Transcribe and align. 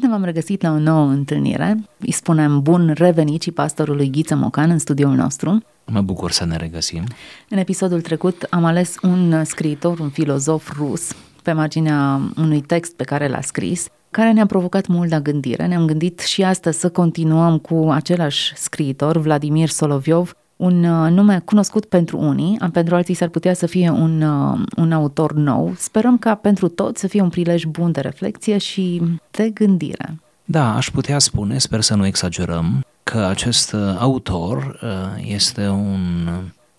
Bine 0.00 0.12
v-am 0.12 0.24
regăsit 0.24 0.62
la 0.62 0.70
o 0.70 0.78
nouă 0.78 1.08
întâlnire. 1.08 1.84
Îi 1.98 2.12
spunem 2.12 2.60
bun 2.62 2.92
revenit 2.96 3.42
și 3.42 3.50
pastorului 3.50 4.10
Ghiță 4.10 4.34
Mocan 4.34 4.70
în 4.70 4.78
studioul 4.78 5.14
nostru. 5.14 5.62
Mă 5.86 6.00
bucur 6.00 6.30
să 6.30 6.44
ne 6.44 6.56
regăsim. 6.56 7.04
În 7.48 7.58
episodul 7.58 8.00
trecut 8.00 8.46
am 8.50 8.64
ales 8.64 8.96
un 9.02 9.44
scriitor, 9.44 9.98
un 9.98 10.08
filozof 10.08 10.72
rus, 10.76 11.12
pe 11.42 11.52
marginea 11.52 12.20
unui 12.36 12.60
text 12.60 12.96
pe 12.96 13.04
care 13.04 13.28
l-a 13.28 13.40
scris, 13.40 13.88
care 14.10 14.32
ne-a 14.32 14.46
provocat 14.46 14.86
mult 14.86 15.10
la 15.10 15.20
gândire. 15.20 15.66
Ne-am 15.66 15.86
gândit 15.86 16.20
și 16.20 16.42
astăzi 16.42 16.78
să 16.78 16.90
continuăm 16.90 17.58
cu 17.58 17.88
același 17.90 18.52
scriitor, 18.56 19.16
Vladimir 19.16 19.68
Soloviov, 19.68 20.32
un 20.60 20.84
uh, 20.84 21.10
nume 21.10 21.42
cunoscut 21.44 21.84
pentru 21.84 22.18
unii, 22.18 22.58
pentru 22.72 22.94
alții 22.94 23.14
s-ar 23.14 23.28
putea 23.28 23.54
să 23.54 23.66
fie 23.66 23.90
un, 23.90 24.22
uh, 24.22 24.58
un 24.76 24.92
autor 24.92 25.32
nou. 25.32 25.72
Sperăm 25.76 26.18
ca 26.18 26.34
pentru 26.34 26.68
toți 26.68 27.00
să 27.00 27.06
fie 27.06 27.20
un 27.20 27.28
prilej 27.28 27.64
bun 27.64 27.92
de 27.92 28.00
reflexie 28.00 28.58
și 28.58 29.02
de 29.30 29.50
gândire. 29.50 30.20
Da, 30.44 30.74
aș 30.76 30.90
putea 30.90 31.18
spune, 31.18 31.58
sper 31.58 31.80
să 31.80 31.94
nu 31.94 32.06
exagerăm, 32.06 32.84
că 33.02 33.18
acest 33.18 33.72
uh, 33.72 33.96
autor 33.98 34.78
este 35.20 35.68
un 35.68 36.28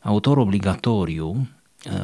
autor 0.01 0.37
obligatoriu 0.37 1.47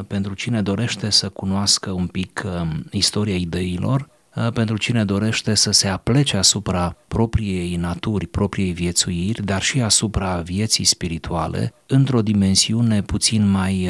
pentru 0.08 0.34
cine 0.34 0.62
dorește 0.62 1.10
să 1.10 1.30
cunoască 1.30 1.92
un 1.92 2.08
pic 2.08 2.46
istoria 2.92 3.36
ideilor 3.36 4.10
pentru 4.54 4.78
cine 4.78 5.06
dorește 5.06 5.54
să 5.54 5.72
se 5.72 5.88
aplece 5.88 6.38
asupra 6.38 6.96
propriei 7.08 7.76
naturi, 7.76 8.28
propriei 8.28 8.72
viețuiri, 8.72 9.46
dar 9.46 9.62
și 9.62 9.82
asupra 9.82 10.36
vieții 10.36 10.84
spirituale, 10.84 11.74
într-o 11.88 12.22
dimensiune 12.22 13.02
puțin 13.02 13.50
mai 13.50 13.90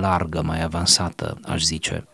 largă, 0.00 0.42
mai 0.42 0.62
avansată, 0.62 1.38
aș 1.44 1.62
zice. 1.62 2.06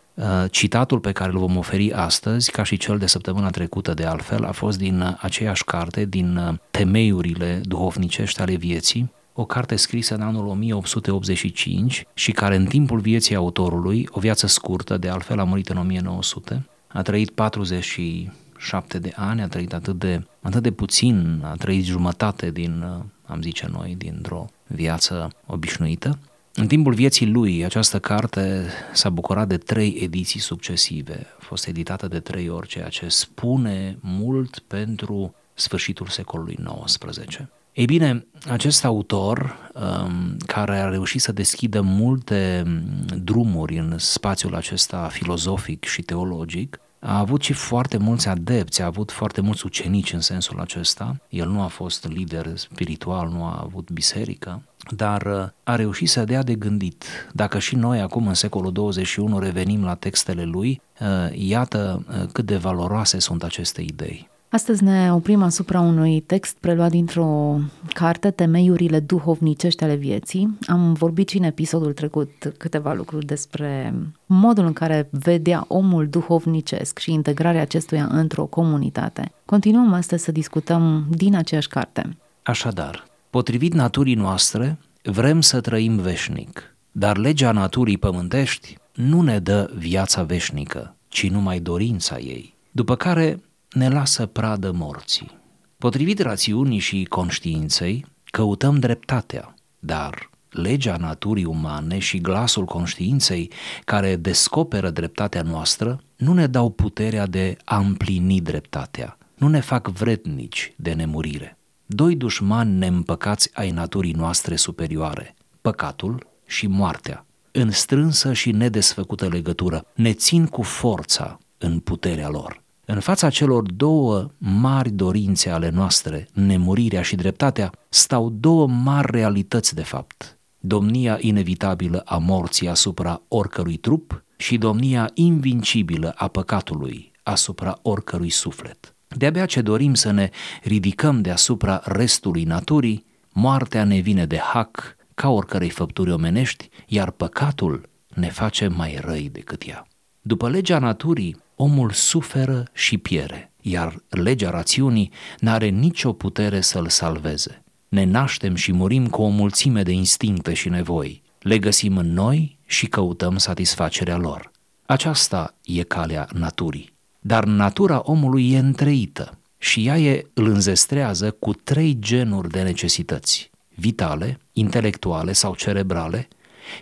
Citatul 0.50 0.98
pe 0.98 1.12
care 1.12 1.30
îl 1.30 1.38
vom 1.38 1.56
oferi 1.56 1.92
astăzi, 1.92 2.50
ca 2.50 2.62
și 2.62 2.76
cel 2.76 2.98
de 2.98 3.06
săptămâna 3.06 3.50
trecută 3.50 3.94
de 3.94 4.04
altfel, 4.04 4.44
a 4.44 4.52
fost 4.52 4.78
din 4.78 5.16
aceeași 5.20 5.64
carte, 5.64 6.04
din 6.04 6.60
Temeiurile 6.70 7.60
duhovnicești 7.64 8.40
ale 8.40 8.54
vieții, 8.54 9.12
o 9.32 9.44
carte 9.44 9.76
scrisă 9.76 10.14
în 10.14 10.20
anul 10.20 10.46
1885 10.46 12.04
și 12.14 12.32
care 12.32 12.56
în 12.56 12.64
timpul 12.64 12.98
vieții 12.98 13.34
autorului, 13.34 14.08
o 14.10 14.20
viață 14.20 14.46
scurtă, 14.46 14.98
de 14.98 15.08
altfel 15.08 15.38
a 15.38 15.44
murit 15.44 15.68
în 15.68 15.76
1900, 15.76 16.66
a 16.92 17.02
trăit 17.02 17.30
47 17.30 18.98
de 18.98 19.12
ani, 19.16 19.42
a 19.42 19.48
trăit 19.48 19.72
atât 19.72 19.98
de, 19.98 20.26
atât 20.40 20.62
de 20.62 20.70
puțin, 20.70 21.40
a 21.44 21.54
trăit 21.54 21.84
jumătate 21.84 22.50
din, 22.50 22.84
am 23.24 23.42
zice 23.42 23.68
noi, 23.72 23.94
dintr-o 23.98 24.46
viață 24.66 25.30
obișnuită. 25.46 26.18
În 26.54 26.66
timpul 26.66 26.94
vieții 26.94 27.26
lui, 27.26 27.64
această 27.64 27.98
carte 27.98 28.66
s-a 28.92 29.10
bucurat 29.10 29.48
de 29.48 29.56
trei 29.56 29.98
ediții 30.00 30.40
succesive. 30.40 31.26
A 31.38 31.42
fost 31.44 31.66
editată 31.66 32.08
de 32.08 32.20
trei 32.20 32.48
ori, 32.48 32.68
ceea 32.68 32.88
ce 32.88 33.08
spune 33.08 33.98
mult 34.00 34.58
pentru 34.58 35.34
sfârșitul 35.54 36.06
secolului 36.06 36.58
XIX. 36.84 37.40
Ei 37.80 37.86
bine, 37.86 38.26
acest 38.50 38.84
autor, 38.84 39.56
um, 39.74 40.36
care 40.46 40.78
a 40.78 40.88
reușit 40.88 41.20
să 41.20 41.32
deschidă 41.32 41.80
multe 41.80 42.62
um, 42.66 42.82
drumuri 43.22 43.78
în 43.78 43.94
spațiul 43.98 44.54
acesta 44.54 45.08
filozofic 45.10 45.84
și 45.84 46.02
teologic, 46.02 46.80
a 46.98 47.18
avut 47.18 47.42
și 47.42 47.52
foarte 47.52 47.96
mulți 47.96 48.28
adepți, 48.28 48.82
a 48.82 48.86
avut 48.86 49.10
foarte 49.10 49.40
mulți 49.40 49.66
ucenici 49.66 50.12
în 50.12 50.20
sensul 50.20 50.60
acesta. 50.60 51.16
El 51.28 51.48
nu 51.48 51.62
a 51.62 51.66
fost 51.66 52.08
lider 52.08 52.56
spiritual, 52.56 53.28
nu 53.28 53.44
a 53.44 53.60
avut 53.64 53.90
biserică, 53.90 54.62
dar 54.90 55.22
uh, 55.22 55.48
a 55.62 55.76
reușit 55.76 56.08
să 56.08 56.24
dea 56.24 56.42
de 56.42 56.54
gândit. 56.54 57.04
Dacă 57.32 57.58
și 57.58 57.76
noi 57.76 58.00
acum 58.00 58.26
în 58.26 58.34
secolul 58.34 58.72
21 58.72 59.38
revenim 59.38 59.84
la 59.84 59.94
textele 59.94 60.44
lui, 60.44 60.80
uh, 61.00 61.06
iată 61.32 62.04
uh, 62.08 62.28
cât 62.32 62.46
de 62.46 62.56
valoroase 62.56 63.18
sunt 63.18 63.42
aceste 63.42 63.82
idei. 63.82 64.29
Astăzi 64.52 64.84
ne 64.84 65.12
oprim 65.12 65.42
asupra 65.42 65.80
unui 65.80 66.20
text 66.20 66.56
preluat 66.60 66.90
dintr-o 66.90 67.58
carte, 67.92 68.30
Temeiurile 68.30 69.00
duhovnicești 69.00 69.84
ale 69.84 69.94
vieții. 69.94 70.58
Am 70.66 70.92
vorbit 70.92 71.28
și 71.28 71.36
în 71.36 71.42
episodul 71.42 71.92
trecut 71.92 72.54
câteva 72.58 72.92
lucruri 72.92 73.26
despre 73.26 73.94
modul 74.26 74.64
în 74.64 74.72
care 74.72 75.08
vedea 75.10 75.64
omul 75.68 76.08
duhovnicesc 76.08 76.98
și 76.98 77.12
integrarea 77.12 77.60
acestuia 77.60 78.06
într-o 78.10 78.44
comunitate. 78.44 79.32
Continuăm 79.44 79.92
astăzi 79.92 80.24
să 80.24 80.32
discutăm 80.32 81.06
din 81.10 81.36
aceeași 81.36 81.68
carte. 81.68 82.16
Așadar, 82.42 83.06
potrivit 83.30 83.72
naturii 83.74 84.14
noastre, 84.14 84.78
vrem 85.02 85.40
să 85.40 85.60
trăim 85.60 85.96
veșnic, 85.96 86.76
dar 86.92 87.16
legea 87.16 87.52
naturii 87.52 87.98
pământești 87.98 88.78
nu 88.94 89.22
ne 89.22 89.38
dă 89.38 89.70
viața 89.76 90.22
veșnică, 90.22 90.94
ci 91.08 91.28
numai 91.28 91.60
dorința 91.60 92.18
ei. 92.18 92.54
După 92.70 92.96
care 92.96 93.40
ne 93.72 93.88
lasă 93.88 94.26
pradă 94.26 94.72
morții. 94.72 95.38
Potrivit 95.78 96.18
rațiunii 96.18 96.78
și 96.78 97.04
conștiinței, 97.04 98.06
căutăm 98.24 98.78
dreptatea, 98.78 99.54
dar 99.78 100.30
legea 100.50 100.96
naturii 100.96 101.44
umane 101.44 101.98
și 101.98 102.18
glasul 102.18 102.64
conștiinței 102.64 103.50
care 103.84 104.16
descoperă 104.16 104.90
dreptatea 104.90 105.42
noastră 105.42 106.00
nu 106.16 106.32
ne 106.32 106.46
dau 106.46 106.70
puterea 106.70 107.26
de 107.26 107.56
a 107.64 107.78
împlini 107.78 108.40
dreptatea, 108.40 109.18
nu 109.34 109.48
ne 109.48 109.60
fac 109.60 109.88
vrednici 109.88 110.72
de 110.76 110.92
nemurire. 110.92 111.58
Doi 111.86 112.16
dușmani 112.16 112.78
neîmpăcați 112.78 113.50
ai 113.54 113.70
naturii 113.70 114.12
noastre 114.12 114.56
superioare, 114.56 115.34
păcatul 115.60 116.26
și 116.46 116.66
moartea, 116.66 117.24
în 117.52 117.70
strânsă 117.70 118.32
și 118.32 118.50
nedesfăcută 118.50 119.28
legătură, 119.28 119.84
ne 119.94 120.12
țin 120.12 120.46
cu 120.46 120.62
forța 120.62 121.38
în 121.58 121.78
puterea 121.78 122.28
lor. 122.28 122.62
În 122.92 123.00
fața 123.00 123.30
celor 123.30 123.72
două 123.72 124.30
mari 124.38 124.90
dorințe 124.90 125.50
ale 125.50 125.68
noastre, 125.68 126.28
nemurirea 126.32 127.02
și 127.02 127.16
dreptatea, 127.16 127.70
stau 127.88 128.30
două 128.30 128.66
mari 128.66 129.10
realități 129.10 129.74
de 129.74 129.82
fapt. 129.82 130.38
Domnia 130.58 131.18
inevitabilă 131.20 132.02
a 132.04 132.16
morții 132.16 132.68
asupra 132.68 133.22
oricărui 133.28 133.76
trup 133.76 134.24
și 134.36 134.58
domnia 134.58 135.10
invincibilă 135.14 136.12
a 136.16 136.28
păcatului 136.28 137.12
asupra 137.22 137.78
oricărui 137.82 138.30
suflet. 138.30 138.94
De-abia 139.08 139.46
ce 139.46 139.60
dorim 139.60 139.94
să 139.94 140.10
ne 140.10 140.30
ridicăm 140.62 141.20
deasupra 141.20 141.82
restului 141.84 142.44
naturii, 142.44 143.04
moartea 143.32 143.84
ne 143.84 143.98
vine 143.98 144.26
de 144.26 144.38
hac 144.38 144.96
ca 145.14 145.28
oricărei 145.28 145.70
făpturi 145.70 146.12
omenești, 146.12 146.68
iar 146.86 147.10
păcatul 147.10 147.88
ne 148.14 148.28
face 148.28 148.68
mai 148.68 148.98
răi 149.04 149.28
decât 149.32 149.62
ea. 149.66 149.86
După 150.20 150.48
legea 150.48 150.78
naturii, 150.78 151.36
omul 151.60 151.90
suferă 151.90 152.64
și 152.72 152.98
piere, 152.98 153.52
iar 153.60 154.02
legea 154.08 154.50
rațiunii 154.50 155.10
n-are 155.38 155.68
nicio 155.68 156.12
putere 156.12 156.60
să-l 156.60 156.88
salveze. 156.88 157.62
Ne 157.88 158.04
naștem 158.04 158.54
și 158.54 158.72
murim 158.72 159.06
cu 159.06 159.22
o 159.22 159.28
mulțime 159.28 159.82
de 159.82 159.92
instincte 159.92 160.54
și 160.54 160.68
nevoi. 160.68 161.22
Le 161.38 161.58
găsim 161.58 161.96
în 161.96 162.12
noi 162.12 162.58
și 162.66 162.86
căutăm 162.86 163.38
satisfacerea 163.38 164.16
lor. 164.16 164.50
Aceasta 164.86 165.54
e 165.64 165.82
calea 165.82 166.28
naturii. 166.32 166.92
Dar 167.18 167.44
natura 167.44 168.00
omului 168.04 168.52
e 168.52 168.58
întreită 168.58 169.38
și 169.58 169.86
ea 169.86 169.98
e, 169.98 170.26
îl 170.34 170.46
înzestrează 170.46 171.30
cu 171.30 171.52
trei 171.52 171.96
genuri 171.98 172.50
de 172.50 172.62
necesități, 172.62 173.50
vitale, 173.74 174.38
intelectuale 174.52 175.32
sau 175.32 175.54
cerebrale 175.54 176.28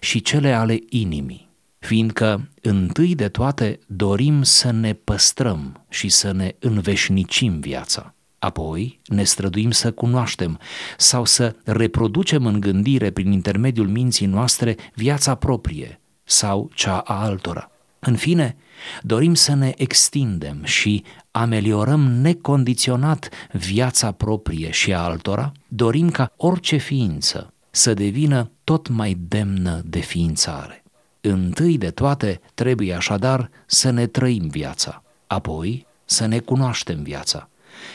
și 0.00 0.20
cele 0.20 0.52
ale 0.52 0.78
inimii 0.88 1.47
fiindcă 1.88 2.49
întâi 2.62 3.14
de 3.14 3.29
toate 3.29 3.79
dorim 3.87 4.43
să 4.43 4.70
ne 4.70 4.93
păstrăm 4.93 5.85
și 5.88 6.08
să 6.08 6.32
ne 6.32 6.55
înveșnicim 6.58 7.61
viața. 7.61 8.14
Apoi 8.38 9.00
ne 9.06 9.25
străduim 9.25 9.70
să 9.70 9.93
cunoaștem 9.93 10.58
sau 10.96 11.25
să 11.25 11.55
reproducem 11.64 12.46
în 12.46 12.61
gândire 12.61 13.11
prin 13.11 13.32
intermediul 13.32 13.88
minții 13.88 14.26
noastre 14.26 14.76
viața 14.94 15.35
proprie 15.35 16.00
sau 16.25 16.70
cea 16.75 16.99
a 16.99 17.23
altora. 17.23 17.70
În 17.99 18.17
fine, 18.17 18.56
dorim 19.02 19.35
să 19.35 19.55
ne 19.55 19.73
extindem 19.76 20.64
și 20.64 21.05
ameliorăm 21.31 22.00
necondiționat 22.00 23.29
viața 23.52 24.12
proprie 24.12 24.70
și 24.70 24.93
a 24.93 24.99
altora, 24.99 25.52
dorim 25.69 26.11
ca 26.11 26.32
orice 26.37 26.76
ființă 26.76 27.52
să 27.70 27.94
devină 27.94 28.50
tot 28.64 28.88
mai 28.88 29.17
demnă 29.29 29.82
de 29.85 29.99
ființare. 30.00 30.82
Întâi 31.30 31.78
de 31.78 31.90
toate 31.90 32.40
trebuie 32.54 32.94
așadar 32.94 33.50
să 33.66 33.90
ne 33.90 34.06
trăim 34.06 34.48
viața, 34.48 35.02
apoi 35.26 35.86
să 36.04 36.26
ne 36.26 36.38
cunoaștem 36.38 37.02
viața 37.02 37.48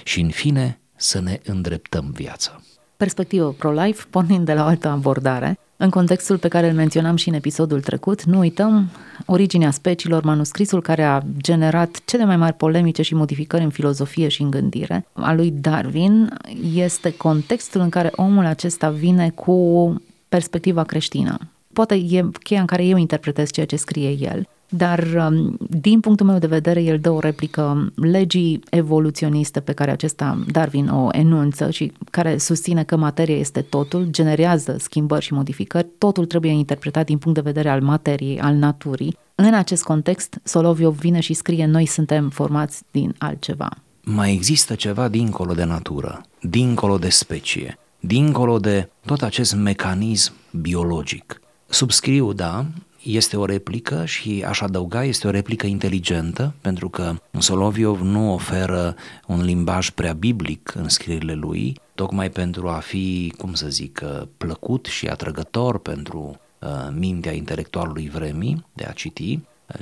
și 0.03 0.21
în 0.21 0.29
fine 0.29 0.79
să 0.95 1.19
ne 1.19 1.39
îndreptăm 1.45 2.11
viața. 2.11 2.61
perspectivă 2.97 3.51
pro-life, 3.51 4.03
pornind 4.09 4.45
de 4.45 4.53
la 4.53 4.63
o 4.63 4.65
altă 4.65 4.87
abordare. 4.87 5.59
În 5.77 5.89
contextul 5.89 6.37
pe 6.37 6.47
care 6.47 6.69
îl 6.69 6.75
menționam 6.75 7.15
și 7.15 7.29
în 7.29 7.33
episodul 7.33 7.81
trecut, 7.81 8.23
nu 8.23 8.39
uităm 8.39 8.89
originea 9.25 9.71
speciilor, 9.71 10.23
manuscrisul 10.23 10.81
care 10.81 11.03
a 11.03 11.21
generat 11.37 12.01
cele 12.05 12.25
mai 12.25 12.37
mari 12.37 12.53
polemice 12.55 13.01
și 13.01 13.15
modificări 13.15 13.63
în 13.63 13.69
filozofie 13.69 14.27
și 14.27 14.41
în 14.41 14.49
gândire, 14.49 15.07
a 15.13 15.33
lui 15.33 15.51
Darwin, 15.51 16.37
este 16.73 17.13
contextul 17.17 17.81
în 17.81 17.89
care 17.89 18.11
omul 18.15 18.45
acesta 18.45 18.89
vine 18.89 19.29
cu 19.29 20.01
perspectiva 20.29 20.83
creștină. 20.83 21.52
Poate 21.73 21.95
e 21.95 22.25
cheia 22.43 22.59
în 22.59 22.65
care 22.65 22.85
eu 22.85 22.97
interpretez 22.97 23.51
ceea 23.51 23.65
ce 23.65 23.75
scrie 23.75 24.09
el, 24.09 24.47
dar 24.69 25.03
um, 25.29 25.57
din 25.69 25.99
punctul 25.99 26.25
meu 26.25 26.37
de 26.37 26.47
vedere 26.47 26.83
el 26.83 26.99
dă 26.99 27.09
o 27.09 27.19
replică 27.19 27.91
legii 27.95 28.59
evoluționiste 28.69 29.59
pe 29.59 29.73
care 29.73 29.91
acesta 29.91 30.43
Darwin 30.51 30.87
o 30.87 31.07
enunță 31.11 31.69
și 31.69 31.91
care 32.11 32.37
susține 32.37 32.83
că 32.83 32.95
materia 32.95 33.37
este 33.37 33.61
totul, 33.61 34.07
generează 34.09 34.75
schimbări 34.79 35.23
și 35.23 35.33
modificări, 35.33 35.87
totul 35.97 36.25
trebuie 36.25 36.51
interpretat 36.51 37.05
din 37.05 37.17
punct 37.17 37.37
de 37.37 37.43
vedere 37.43 37.69
al 37.69 37.81
materiei, 37.81 38.39
al 38.39 38.55
naturii. 38.55 39.17
În 39.35 39.53
acest 39.53 39.83
context, 39.83 40.39
Soloviov 40.43 40.99
vine 40.99 41.19
și 41.19 41.33
scrie 41.33 41.65
noi 41.65 41.85
suntem 41.85 42.29
formați 42.29 42.83
din 42.91 43.15
altceva. 43.17 43.69
Mai 44.03 44.33
există 44.33 44.75
ceva 44.75 45.07
dincolo 45.07 45.53
de 45.53 45.63
natură, 45.63 46.21
dincolo 46.41 46.97
de 46.97 47.09
specie, 47.09 47.77
dincolo 47.99 48.59
de 48.59 48.89
tot 49.05 49.21
acest 49.21 49.55
mecanism 49.55 50.33
biologic. 50.61 51.41
Subscriu, 51.73 52.33
da, 52.33 52.65
este 53.03 53.37
o 53.37 53.45
replică 53.45 54.05
și 54.05 54.43
aș 54.47 54.61
adăuga, 54.61 55.03
este 55.03 55.27
o 55.27 55.29
replică 55.29 55.67
inteligentă, 55.67 56.53
pentru 56.61 56.89
că 56.89 57.15
Soloviov 57.39 58.01
nu 58.01 58.33
oferă 58.33 58.95
un 59.27 59.43
limbaj 59.43 59.89
prea 59.89 60.13
biblic 60.13 60.73
în 60.75 60.89
scrierile 60.89 61.33
lui, 61.33 61.79
tocmai 61.95 62.29
pentru 62.29 62.67
a 62.67 62.77
fi, 62.77 63.33
cum 63.37 63.53
să 63.53 63.67
zic, 63.67 64.01
plăcut 64.37 64.85
și 64.85 65.07
atrăgător 65.07 65.79
pentru 65.79 66.39
uh, 66.59 66.69
mintea 66.97 67.31
intelectualului 67.31 68.09
vremii 68.09 68.65
de 68.73 68.83
a 68.83 68.91
citi, 68.91 69.39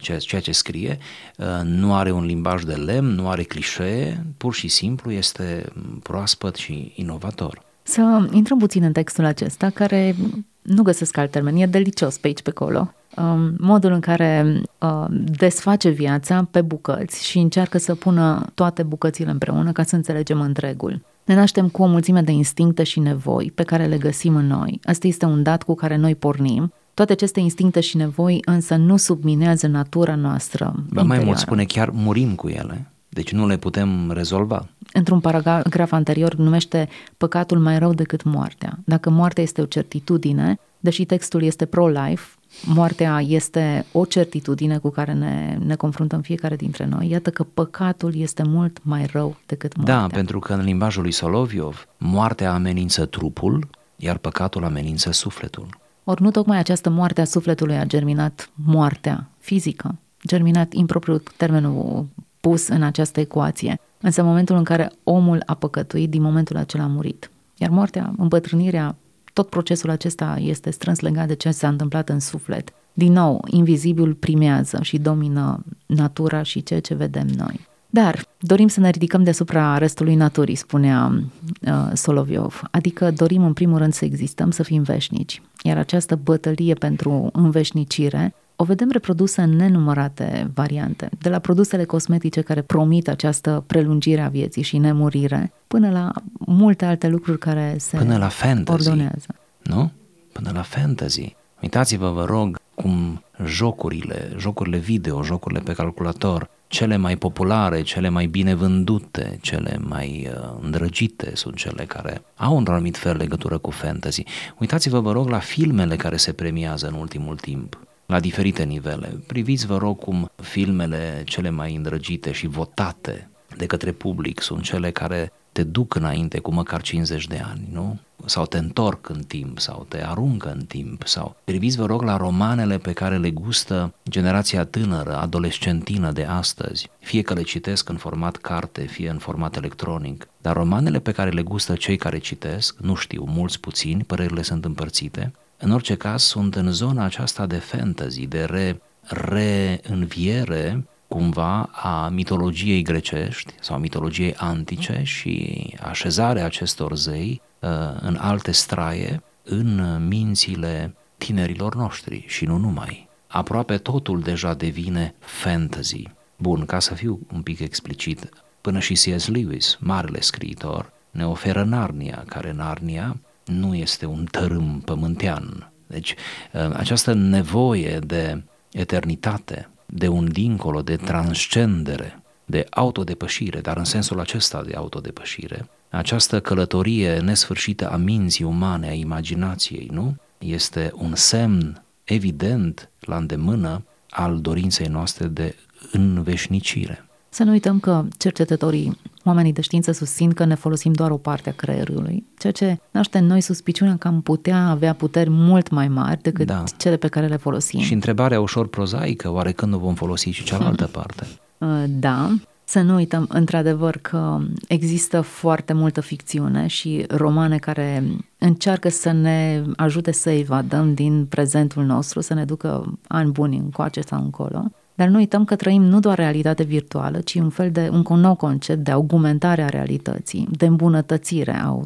uh, 0.07 0.19
ceea 0.19 0.41
ce 0.41 0.51
scrie, 0.51 0.97
uh, 1.37 1.45
nu 1.63 1.95
are 1.95 2.11
un 2.11 2.25
limbaj 2.25 2.63
de 2.63 2.73
lemn, 2.73 3.07
nu 3.07 3.29
are 3.29 3.43
clișee, 3.43 4.25
pur 4.37 4.53
și 4.53 4.67
simplu 4.67 5.11
este 5.11 5.65
proaspăt 6.03 6.55
și 6.55 6.91
inovator. 6.95 7.61
Să 7.83 8.29
intrăm 8.31 8.57
puțin 8.57 8.83
în 8.83 8.91
textul 8.91 9.25
acesta, 9.25 9.69
care 9.69 10.15
nu 10.61 10.83
găsesc 10.83 11.17
alt 11.17 11.31
termen, 11.31 11.55
e 11.55 11.65
delicios 11.65 12.17
pe 12.17 12.27
aici, 12.27 12.41
pe 12.41 12.49
acolo. 12.49 12.93
Um, 13.17 13.55
modul 13.57 13.91
în 13.91 13.99
care 13.99 14.61
uh, 14.79 15.05
desface 15.09 15.89
viața 15.89 16.47
pe 16.51 16.61
bucăți 16.61 17.25
și 17.25 17.37
încearcă 17.37 17.77
să 17.77 17.95
pună 17.95 18.45
toate 18.53 18.83
bucățile 18.83 19.31
împreună 19.31 19.71
ca 19.71 19.83
să 19.83 19.95
înțelegem 19.95 20.41
întregul. 20.41 21.01
Ne 21.25 21.35
naștem 21.35 21.69
cu 21.69 21.81
o 21.81 21.85
mulțime 21.85 22.21
de 22.21 22.31
instincte 22.31 22.83
și 22.83 22.99
nevoi 22.99 23.51
pe 23.55 23.63
care 23.63 23.85
le 23.85 23.97
găsim 23.97 24.35
în 24.35 24.47
noi. 24.47 24.79
Asta 24.83 25.07
este 25.07 25.25
un 25.25 25.43
dat 25.43 25.63
cu 25.63 25.75
care 25.75 25.95
noi 25.95 26.15
pornim. 26.15 26.73
Toate 26.93 27.11
aceste 27.11 27.39
instincte 27.39 27.79
și 27.79 27.97
nevoi 27.97 28.39
însă 28.45 28.75
nu 28.75 28.97
subminează 28.97 29.67
natura 29.67 30.15
noastră. 30.15 30.73
Ba 30.89 31.01
mai 31.01 31.23
mult 31.23 31.37
spune 31.37 31.63
chiar 31.63 31.89
murim 31.89 32.35
cu 32.35 32.47
ele. 32.47 32.91
Deci 33.13 33.31
nu 33.31 33.47
le 33.47 33.57
putem 33.57 34.11
rezolva. 34.11 34.67
Într-un 34.93 35.19
paragraf 35.19 35.91
anterior 35.91 36.35
numește 36.35 36.89
păcatul 37.17 37.59
mai 37.59 37.79
rău 37.79 37.93
decât 37.93 38.23
moartea. 38.23 38.79
Dacă 38.85 39.09
moartea 39.09 39.43
este 39.43 39.61
o 39.61 39.65
certitudine, 39.65 40.59
deși 40.79 41.05
textul 41.05 41.43
este 41.43 41.65
pro-life, 41.65 42.23
moartea 42.65 43.21
este 43.21 43.85
o 43.91 44.05
certitudine 44.05 44.77
cu 44.77 44.89
care 44.89 45.13
ne, 45.13 45.57
ne 45.65 45.75
confruntăm 45.75 46.21
fiecare 46.21 46.55
dintre 46.55 46.85
noi. 46.85 47.09
Iată 47.09 47.29
că 47.29 47.43
păcatul 47.43 48.15
este 48.15 48.43
mult 48.43 48.79
mai 48.83 49.05
rău 49.05 49.37
decât 49.45 49.75
moartea. 49.75 49.99
Da, 49.99 50.07
pentru 50.07 50.39
că 50.39 50.53
în 50.53 50.61
limbajul 50.61 51.01
lui 51.01 51.11
Soloviov, 51.11 51.87
moartea 51.97 52.53
amenință 52.53 53.05
trupul, 53.05 53.67
iar 53.95 54.17
păcatul 54.17 54.63
amenință 54.63 55.11
sufletul. 55.11 55.67
Ori 56.03 56.21
nu 56.21 56.31
tocmai 56.31 56.57
această 56.57 56.89
moarte 56.89 57.21
a 57.21 57.25
sufletului 57.25 57.77
a 57.77 57.85
germinat 57.85 58.49
moartea 58.53 59.29
fizică, 59.39 59.95
germinat 60.27 60.73
impropriu 60.73 61.23
termenul 61.37 62.07
pus 62.41 62.67
în 62.67 62.83
această 62.83 63.19
ecuație. 63.19 63.79
Însă 64.01 64.21
în 64.21 64.27
momentul 64.27 64.55
în 64.55 64.63
care 64.63 64.91
omul 65.03 65.43
a 65.45 65.53
păcătuit, 65.53 66.09
din 66.09 66.21
momentul 66.21 66.57
acela 66.57 66.83
a 66.83 66.87
murit. 66.87 67.31
Iar 67.57 67.69
moartea, 67.69 68.13
îmbătrânirea, 68.17 68.95
tot 69.33 69.49
procesul 69.49 69.89
acesta 69.89 70.37
este 70.39 70.69
strâns 70.69 70.99
legat 70.99 71.27
de 71.27 71.35
ce 71.35 71.51
s-a 71.51 71.67
întâmplat 71.67 72.09
în 72.09 72.19
suflet. 72.19 72.73
Din 72.93 73.11
nou, 73.11 73.45
invizibil 73.47 74.13
primează 74.13 74.79
și 74.81 74.97
domină 74.97 75.63
natura 75.85 76.41
și 76.41 76.63
ceea 76.63 76.79
ce 76.79 76.93
vedem 76.93 77.27
noi. 77.27 77.69
Dar 77.93 78.25
dorim 78.39 78.67
să 78.67 78.79
ne 78.79 78.89
ridicăm 78.89 79.23
deasupra 79.23 79.77
restului 79.77 80.15
naturii, 80.15 80.55
spunea 80.55 81.23
uh, 81.61 81.89
Soloviov, 81.93 82.61
adică 82.71 83.11
dorim 83.11 83.43
în 83.43 83.53
primul 83.53 83.77
rând 83.77 83.93
să 83.93 84.05
existăm, 84.05 84.51
să 84.51 84.63
fim 84.63 84.81
veșnici. 84.81 85.41
Iar 85.63 85.77
această 85.77 86.19
bătălie 86.23 86.73
pentru 86.73 87.29
înveșnicire 87.33 88.33
o 88.61 88.63
vedem 88.63 88.89
reprodusă 88.91 89.41
în 89.41 89.55
nenumărate 89.55 90.51
variante, 90.53 91.09
de 91.19 91.29
la 91.29 91.39
produsele 91.39 91.83
cosmetice 91.83 92.41
care 92.41 92.61
promit 92.61 93.07
această 93.07 93.63
prelungire 93.67 94.21
a 94.21 94.27
vieții 94.27 94.61
și 94.61 94.77
nemurire, 94.77 95.51
până 95.67 95.89
la 95.89 96.11
multe 96.33 96.85
alte 96.85 97.07
lucruri 97.07 97.37
care 97.37 97.75
se 97.79 97.97
până 97.97 98.17
la 98.17 98.27
fantasy, 98.27 98.87
ordonează. 98.87 99.35
Nu? 99.61 99.91
Până 100.31 100.51
la 100.53 100.61
fantasy. 100.61 101.35
Uitați-vă, 101.61 102.09
vă 102.09 102.25
rog, 102.25 102.59
cum 102.75 103.23
jocurile, 103.45 104.31
jocurile 104.37 104.77
video, 104.77 105.23
jocurile 105.23 105.59
pe 105.59 105.73
calculator, 105.73 106.49
cele 106.67 106.97
mai 106.97 107.15
populare, 107.15 107.81
cele 107.81 108.09
mai 108.09 108.25
bine 108.25 108.53
vândute, 108.53 109.37
cele 109.41 109.79
mai 109.87 110.29
uh, 110.35 110.57
îndrăgite 110.61 111.31
sunt 111.35 111.55
cele 111.55 111.83
care 111.85 112.21
au 112.35 112.55
un 112.55 112.65
anumit 112.69 112.97
fel 112.97 113.17
legătură 113.17 113.57
cu 113.57 113.71
fantasy. 113.71 114.23
Uitați-vă, 114.59 114.99
vă 114.99 115.11
rog, 115.11 115.29
la 115.29 115.39
filmele 115.39 115.95
care 115.95 116.17
se 116.17 116.31
premiază 116.31 116.87
în 116.87 116.93
ultimul 116.93 117.35
timp 117.35 117.79
la 118.11 118.19
diferite 118.19 118.63
nivele. 118.63 119.19
Priviți, 119.27 119.65
vă 119.65 119.77
rog, 119.77 119.99
cum 119.99 120.31
filmele 120.35 121.21
cele 121.25 121.49
mai 121.49 121.75
îndrăgite 121.75 122.31
și 122.31 122.47
votate 122.47 123.29
de 123.57 123.65
către 123.65 123.91
public 123.91 124.41
sunt 124.41 124.61
cele 124.61 124.91
care 124.91 125.31
te 125.51 125.63
duc 125.63 125.95
înainte 125.95 126.39
cu 126.39 126.53
măcar 126.53 126.81
50 126.81 127.27
de 127.27 127.43
ani, 127.49 127.67
nu? 127.71 127.99
Sau 128.25 128.45
te 128.45 128.57
întorc 128.57 129.09
în 129.09 129.23
timp, 129.23 129.59
sau 129.59 129.85
te 129.89 130.03
aruncă 130.03 130.51
în 130.51 130.65
timp, 130.65 131.03
sau 131.05 131.35
priviți, 131.43 131.77
vă 131.77 131.85
rog, 131.85 132.01
la 132.01 132.17
romanele 132.17 132.77
pe 132.77 132.93
care 132.93 133.17
le 133.17 133.31
gustă 133.31 133.93
generația 134.09 134.65
tânără, 134.65 135.17
adolescentină 135.17 136.11
de 136.11 136.23
astăzi, 136.23 136.89
fie 136.99 137.21
că 137.21 137.33
le 137.33 137.41
citesc 137.41 137.89
în 137.89 137.97
format 137.97 138.35
carte, 138.35 138.81
fie 138.81 139.09
în 139.09 139.17
format 139.17 139.55
electronic, 139.55 140.27
dar 140.41 140.55
romanele 140.55 140.99
pe 140.99 141.11
care 141.11 141.29
le 141.29 141.41
gustă 141.41 141.75
cei 141.75 141.97
care 141.97 142.17
citesc, 142.17 142.79
nu 142.79 142.95
știu, 142.95 143.23
mulți 143.27 143.59
puțini, 143.59 144.03
părerile 144.03 144.41
sunt 144.41 144.65
împărțite, 144.65 145.31
în 145.61 145.71
orice 145.71 145.95
caz, 145.95 146.21
sunt 146.21 146.55
în 146.55 146.71
zona 146.71 147.03
aceasta 147.03 147.45
de 147.45 147.57
fantasy, 147.57 148.27
de 148.27 148.43
re, 148.43 148.81
reînviere 149.03 150.85
cumva 151.07 151.69
a 151.71 152.07
mitologiei 152.07 152.81
grecești 152.81 153.53
sau 153.59 153.75
a 153.75 153.79
mitologiei 153.79 154.35
antice 154.35 155.01
și 155.03 155.65
așezarea 155.81 156.45
acestor 156.45 156.95
zei 156.95 157.41
uh, 157.59 157.69
în 157.99 158.17
alte 158.19 158.51
straie 158.51 159.23
în 159.43 159.97
mințile 160.07 160.95
tinerilor 161.17 161.75
noștri 161.75 162.23
și 162.27 162.45
nu 162.45 162.57
numai. 162.57 163.07
Aproape 163.27 163.77
totul 163.77 164.21
deja 164.21 164.53
devine 164.53 165.15
fantasy. 165.19 166.03
Bun, 166.37 166.65
ca 166.65 166.79
să 166.79 166.93
fiu 166.93 167.19
un 167.33 167.41
pic 167.41 167.59
explicit, 167.59 168.29
până 168.61 168.79
și 168.79 168.93
C.S. 168.93 169.27
Lewis, 169.27 169.77
marele 169.79 170.21
scriitor, 170.21 170.91
ne 171.11 171.27
oferă 171.27 171.63
Narnia, 171.63 172.23
care 172.27 172.51
Narnia 172.51 173.19
nu 173.45 173.75
este 173.75 174.05
un 174.05 174.25
tărâm 174.31 174.81
pământean. 174.85 175.71
Deci 175.87 176.15
ă, 176.53 176.73
această 176.75 177.13
nevoie 177.13 177.99
de 177.99 178.43
eternitate, 178.71 179.69
de 179.85 180.07
un 180.07 180.31
dincolo, 180.31 180.81
de 180.81 180.95
transcendere, 180.95 182.23
de 182.45 182.65
autodepășire, 182.69 183.59
dar 183.59 183.77
în 183.77 183.83
sensul 183.83 184.19
acesta 184.19 184.63
de 184.63 184.73
autodepășire, 184.75 185.69
această 185.89 186.39
călătorie 186.39 187.19
nesfârșită 187.19 187.89
a 187.89 187.95
minții 187.95 188.45
umane, 188.45 188.87
a 188.87 188.93
imaginației, 188.93 189.87
nu? 189.91 190.15
Este 190.37 190.91
un 190.95 191.15
semn 191.15 191.83
evident 192.03 192.89
la 192.99 193.17
îndemână 193.17 193.85
al 194.09 194.39
dorinței 194.39 194.87
noastre 194.87 195.27
de 195.27 195.55
înveșnicire. 195.91 197.05
Să 197.33 197.43
nu 197.43 197.51
uităm 197.51 197.79
că 197.79 198.05
cercetătorii, 198.17 198.97
oamenii 199.23 199.53
de 199.53 199.61
știință 199.61 199.91
susțin 199.91 200.31
că 200.31 200.45
ne 200.45 200.55
folosim 200.55 200.91
doar 200.91 201.11
o 201.11 201.17
parte 201.17 201.49
a 201.49 201.53
creierului, 201.53 202.25
ceea 202.37 202.53
ce 202.53 202.79
naște 202.91 203.17
în 203.17 203.25
noi 203.25 203.41
suspiciunea 203.41 203.97
că 203.97 204.07
am 204.07 204.21
putea 204.21 204.67
avea 204.67 204.93
puteri 204.93 205.29
mult 205.29 205.69
mai 205.69 205.87
mari 205.87 206.21
decât 206.21 206.45
da. 206.45 206.63
cele 206.77 206.97
pe 206.97 207.07
care 207.07 207.27
le 207.27 207.35
folosim. 207.35 207.79
Și 207.79 207.93
întrebarea 207.93 208.39
ușor 208.39 208.67
prozaică, 208.67 209.31
oare 209.31 209.51
când 209.51 209.71
nu 209.71 209.77
vom 209.77 209.93
folosi 209.93 210.29
și 210.29 210.43
cealaltă 210.43 210.85
parte? 210.97 211.27
Uh, 211.57 211.83
da, 211.87 212.35
să 212.63 212.81
nu 212.81 212.95
uităm, 212.95 213.25
într-adevăr, 213.29 213.97
că 213.97 214.37
există 214.67 215.21
foarte 215.21 215.73
multă 215.73 216.01
ficțiune 216.01 216.67
și 216.67 217.05
romane 217.07 217.57
care 217.57 218.03
încearcă 218.37 218.89
să 218.89 219.11
ne 219.11 219.63
ajute 219.75 220.11
să 220.11 220.29
evadăm 220.29 220.93
din 220.93 221.25
prezentul 221.25 221.83
nostru, 221.83 222.21
să 222.21 222.33
ne 222.33 222.45
ducă 222.45 222.99
ani 223.07 223.31
buni 223.31 223.57
încoace 223.57 224.01
sau 224.01 224.23
încolo. 224.23 224.71
Dar 225.01 225.09
nu 225.09 225.17
uităm 225.17 225.45
că 225.45 225.55
trăim 225.55 225.83
nu 225.83 225.99
doar 225.99 226.17
realitate 226.17 226.63
virtuală, 226.63 227.19
ci 227.19 227.33
un 227.33 227.49
fel 227.49 227.71
de 227.71 227.89
un 227.91 228.19
nou 228.19 228.35
concept 228.35 228.83
de 228.83 228.91
augmentare 228.91 229.61
a 229.61 229.69
realității, 229.69 230.47
de 230.51 230.65
îmbunătățire 230.65 231.55
a 231.55 231.79